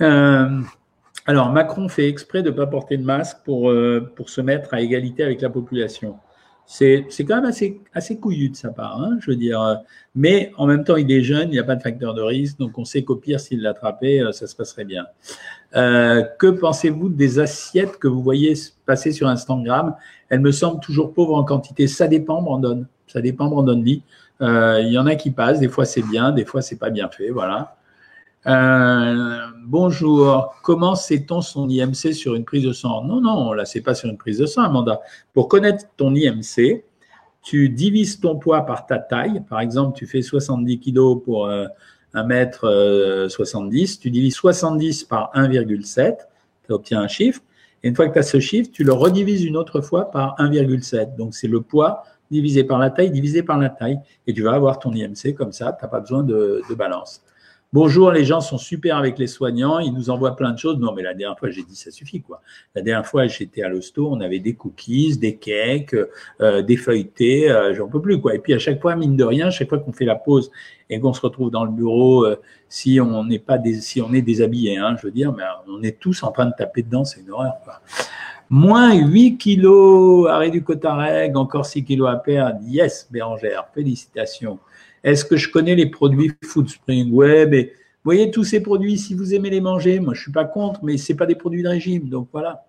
[0.00, 0.62] Euh,
[1.26, 4.80] Alors, Macron fait exprès de ne pas porter de masque euh, pour se mettre à
[4.80, 6.18] égalité avec la population
[6.72, 9.82] c'est quand même assez, assez couillu de sa part, hein, je veux dire.
[10.14, 12.58] Mais en même temps, il est jeune, il n'y a pas de facteur de risque,
[12.58, 15.06] donc on sait qu'au pire, s'il l'attrapait, euh, ça se passerait bien.
[15.76, 18.54] Euh, que pensez-vous des assiettes que vous voyez
[18.86, 19.94] passer sur Instagram?
[20.30, 21.86] Elles me semblent toujours pauvres en quantité.
[21.86, 22.86] Ça dépend, Brandon.
[23.06, 24.02] Ça dépend, Brandon Lee.
[24.40, 26.90] Euh, il y en a qui passent, des fois c'est bien, des fois c'est pas
[26.90, 27.76] bien fait, voilà.
[28.46, 33.04] Euh, bonjour, comment sait-on son IMC sur une prise de sang?
[33.04, 35.00] Non, non, là, c'est pas sur une prise de sang, Amanda.
[35.32, 36.84] Pour connaître ton IMC,
[37.42, 39.42] tu divises ton poids par ta taille.
[39.48, 41.66] Par exemple, tu fais 70 kg pour euh,
[42.14, 43.96] 1 mètre 70.
[43.96, 46.16] Euh, tu divises 70 par 1,7.
[46.66, 47.40] Tu obtiens un chiffre.
[47.84, 50.36] Et une fois que tu as ce chiffre, tu le redivises une autre fois par
[50.38, 51.16] 1,7.
[51.16, 54.00] Donc, c'est le poids divisé par la taille divisé par la taille.
[54.26, 55.76] Et tu vas avoir ton IMC comme ça.
[55.78, 57.22] Tu n'as pas besoin de balance.
[57.74, 60.76] Bonjour, les gens sont super avec les soignants, ils nous envoient plein de choses.
[60.76, 62.42] Non, mais la dernière fois, j'ai dit ça suffit quoi.
[62.74, 65.96] La dernière fois, j'étais à l'hosto, on avait des cookies, des cakes,
[66.42, 68.34] euh, des feuilletés, euh, j'en peux plus quoi.
[68.34, 70.50] Et puis à chaque fois, mine de rien, chaque fois qu'on fait la pause
[70.90, 72.36] et qu'on se retrouve dans le bureau, euh,
[72.68, 75.82] si on n'est pas des, si on est déshabillé, hein, je veux dire, mais on
[75.82, 77.80] est tous en train de taper dedans, c'est une horreur quoi.
[78.50, 82.60] Moins 8 kilos, arrêt du Cotareg, encore 6 kilos à perdre.
[82.66, 84.58] Yes, Bérangère, félicitations.
[85.04, 87.72] Est-ce que je connais les produits Foodspring Web et
[88.04, 90.82] vous voyez tous ces produits, si vous aimez les manger, moi je suis pas contre,
[90.82, 92.64] mais c'est pas des produits de régime, donc voilà.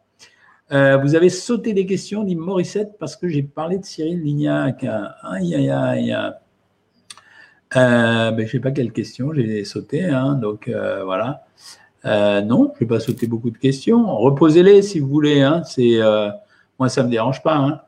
[0.71, 4.83] Euh, vous avez sauté des questions, dit Morissette, parce que j'ai parlé de Cyril Lignac.
[5.23, 6.15] Aïe, aïe, aïe.
[7.75, 11.45] Euh, ben, je sais pas quelle question j'ai sauté, hein, donc euh, voilà.
[12.05, 14.15] Non, je vais pas sauter beaucoup de questions.
[14.15, 15.41] Reposez-les si vous voulez.
[15.41, 15.63] Hein,
[16.77, 17.81] moi ça me dérange pas.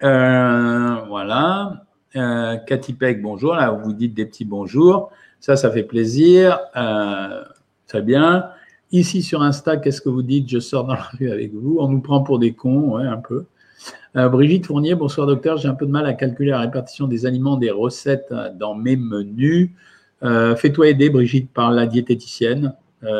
[0.00, 1.04] Hein.
[1.08, 1.83] voilà.
[2.16, 3.54] Euh, Cathy Peck, bonjour.
[3.54, 5.10] Là, vous dites des petits bonjours.
[5.40, 6.60] Ça, ça fait plaisir.
[6.76, 7.42] Euh,
[7.88, 8.50] très bien.
[8.92, 10.48] Ici sur Insta, qu'est-ce que vous dites?
[10.48, 11.78] Je sors dans la rue avec vous.
[11.80, 13.46] On nous prend pour des cons, un peu.
[14.16, 15.56] Euh, Brigitte Fournier, bonsoir docteur.
[15.56, 18.96] J'ai un peu de mal à calculer la répartition des aliments, des recettes dans mes
[18.96, 19.70] menus.
[20.22, 22.74] Fais-toi aider, Brigitte, par la diététicienne.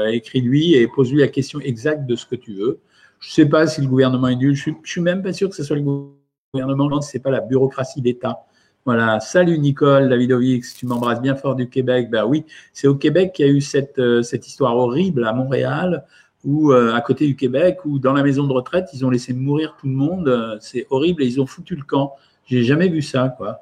[0.07, 2.78] Écris-lui et pose-lui la question exacte de ce que tu veux.
[3.18, 4.55] Je ne sais pas si le gouvernement est nul.
[4.55, 7.01] Je ne suis, même pas sûr que ce soit le gouvernement.
[7.03, 8.38] Ce n'est pas la bureaucratie d'État
[8.85, 12.11] voilà, salut Nicole Davidovix, tu m'embrasses bien fort du Québec.
[12.11, 15.32] Ben oui, c'est au Québec qu'il y a eu cette, euh, cette histoire horrible à
[15.32, 16.05] Montréal,
[16.45, 19.32] ou euh, à côté du Québec, où dans la maison de retraite, ils ont laissé
[19.32, 20.28] mourir tout le monde.
[20.28, 22.14] Euh, c'est horrible et ils ont foutu le camp.
[22.45, 23.61] J'ai jamais vu ça, quoi.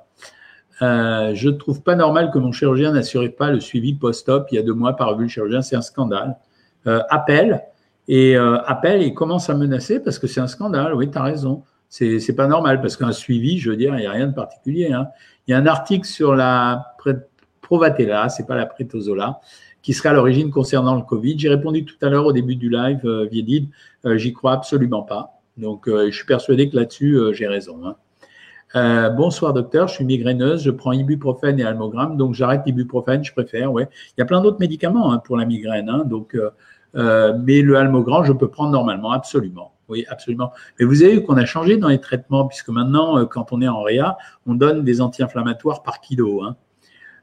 [0.81, 4.59] Je ne trouve pas normal que mon chirurgien n'assurait pas le suivi post-op il y
[4.59, 6.37] a deux mois par revue le chirurgien, c'est un scandale.
[6.89, 7.63] Euh, appelle
[8.09, 10.95] et euh, appelle et commence à menacer parce que c'est un scandale.
[10.95, 11.63] Oui, tu as raison.
[11.93, 14.95] C'est pas normal parce qu'un suivi, je veux dire, il n'y a rien de particulier.
[14.95, 15.09] Hein.
[15.47, 16.97] Il y a un article sur la
[17.61, 19.41] Provatella, c'est pas la Prétozola,
[19.83, 21.39] qui serait à l'origine concernant le Covid.
[21.39, 23.69] J'ai répondu tout à l'heure au début du live, euh, Viedid,
[24.07, 25.39] euh, j'y crois absolument pas.
[25.59, 27.79] Donc, euh, je suis persuadé que là-dessus, j'ai raison.
[27.85, 29.11] Hein.
[29.15, 33.71] Bonsoir docteur, je suis migraineuse, je prends ibuprofène et almogramme, donc j'arrête l'ibuprofène, je préfère.
[33.71, 33.87] Ouais,
[34.17, 36.39] il y a plein d'autres médicaments hein, pour la migraine, donc,
[36.95, 39.72] mais le almogramme, je peux prendre normalement, absolument.
[39.89, 40.53] Oui, absolument.
[40.79, 43.69] Mais vous avez vu qu'on a changé dans les traitements, puisque maintenant, quand on est
[43.69, 44.17] en réa,
[44.47, 46.43] on donne des anti-inflammatoires par kilo.
[46.43, 46.57] Hein.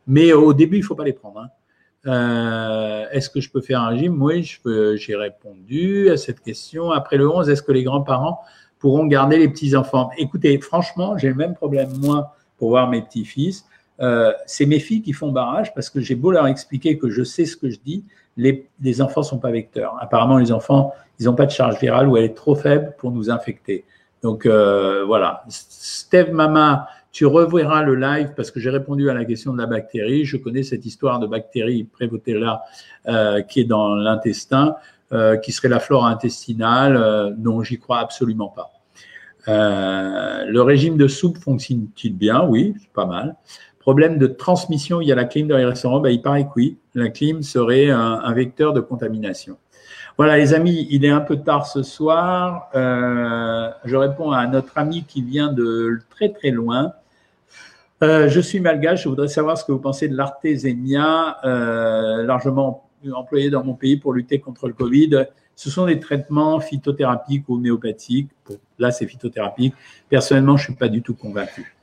[0.08, 1.40] Mais au début, il ne faut pas les prendre.
[1.40, 1.50] Hein.
[2.08, 4.22] Euh, est-ce que je peux faire un régime?
[4.22, 4.44] Oui,
[4.96, 6.92] j'ai répondu à cette question.
[6.92, 8.40] Après le 11, est-ce que les grands-parents
[8.80, 10.10] pourront garder les petits-enfants?
[10.18, 13.66] Écoutez, franchement, j'ai le même problème, moi, pour voir mes petits-fils.
[14.02, 17.24] Euh, c'est mes filles qui font barrage parce que j'ai beau leur expliquer que je
[17.24, 18.06] sais ce que je dis,
[18.38, 19.98] les, les enfants sont pas vecteurs.
[20.00, 23.12] Apparemment, les enfants, ils n'ont pas de charge virale ou elle est trop faible pour
[23.12, 23.84] nous infecter.
[24.22, 25.44] Donc euh, voilà.
[25.50, 29.66] Steve Mama, tu reverras le live parce que j'ai répondu à la question de la
[29.66, 30.26] bactérie.
[30.26, 32.62] Je connais cette histoire de bactérie Prévotella
[33.08, 34.76] euh, qui est dans l'intestin,
[35.12, 36.96] euh, qui serait la flore intestinale.
[36.96, 38.72] Euh, non, j'y crois absolument pas.
[39.48, 42.44] Euh, le régime de soupe fonctionne-t-il bien?
[42.44, 43.36] Oui, c'est pas mal.
[43.80, 46.02] Problème de transmission, il y a la clim dans les restaurants.
[46.02, 49.58] Ben, il paraît que oui, la clim serait un, vecteur de contamination.
[50.18, 52.70] Voilà, les amis, il est un peu tard ce soir.
[52.76, 56.92] Euh, je réponds à notre ami qui vient de très très loin.
[58.04, 62.90] Euh, je suis malgache, je voudrais savoir ce que vous pensez de l'artésémia, euh, largement
[63.14, 65.26] employé dans mon pays pour lutter contre le Covid.
[65.56, 68.30] Ce sont des traitements phytothérapiques ou homéopathiques.
[68.78, 69.74] Là, c'est phytothérapique.
[70.10, 71.76] Personnellement, je suis pas du tout convaincu.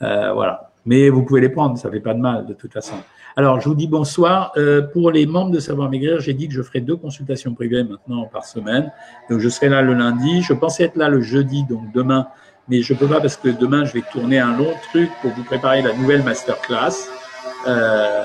[0.00, 0.69] Voilà.
[0.86, 2.96] Mais vous pouvez les prendre, ça fait pas de mal de toute façon.
[3.36, 4.52] Alors, je vous dis bonsoir.
[4.56, 7.84] Euh, pour les membres de Savoir Maigrir, j'ai dit que je ferai deux consultations privées
[7.84, 8.90] maintenant par semaine.
[9.28, 10.42] Donc, je serai là le lundi.
[10.42, 12.26] Je pensais être là le jeudi, donc demain,
[12.68, 15.44] mais je peux pas parce que demain, je vais tourner un long truc pour vous
[15.44, 17.08] préparer la nouvelle masterclass.
[17.68, 18.24] Euh,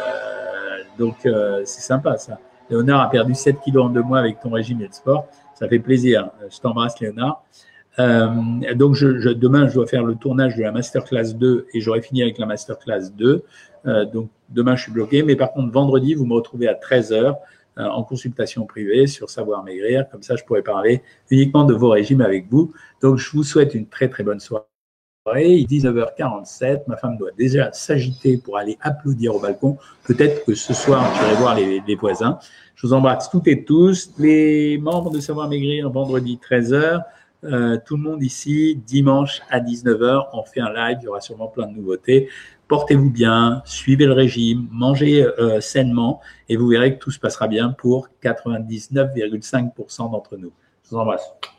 [0.97, 2.39] donc, euh, c'est sympa ça.
[2.69, 5.27] Léonard a perdu 7 kilos en deux mois avec ton régime et le sport.
[5.53, 6.29] Ça fait plaisir.
[6.49, 7.43] Je t'embrasse, Léonard.
[7.99, 8.29] Euh,
[8.75, 12.01] donc, je, je, demain, je dois faire le tournage de la masterclass 2 et j'aurai
[12.01, 13.43] fini avec la masterclass 2.
[13.87, 15.23] Euh, donc, demain, je suis bloqué.
[15.23, 17.35] Mais par contre, vendredi, vous me retrouvez à 13h
[17.77, 20.09] euh, en consultation privée sur Savoir Maigrir.
[20.09, 22.73] Comme ça, je pourrai parler uniquement de vos régimes avec vous.
[23.01, 24.65] Donc, je vous souhaite une très, très bonne soirée.
[25.27, 26.83] Il est 19h47.
[26.87, 29.77] Ma femme doit déjà s'agiter pour aller applaudir au balcon.
[30.03, 32.37] Peut-être que ce soir, j'irai voir les, les, voisins.
[32.75, 34.11] Je vous embrasse toutes et tous.
[34.19, 37.01] Les membres de Savoir Maigrir, vendredi 13h.
[37.45, 40.97] Euh, tout le monde ici, dimanche à 19h, on fait un live.
[41.01, 42.29] Il y aura sûrement plein de nouveautés
[42.67, 47.47] portez-vous bien, suivez le régime, mangez euh, sainement et vous verrez que tout se passera
[47.47, 50.51] bien pour 99,5% d'entre nous.
[50.83, 51.54] Je vous embrasse.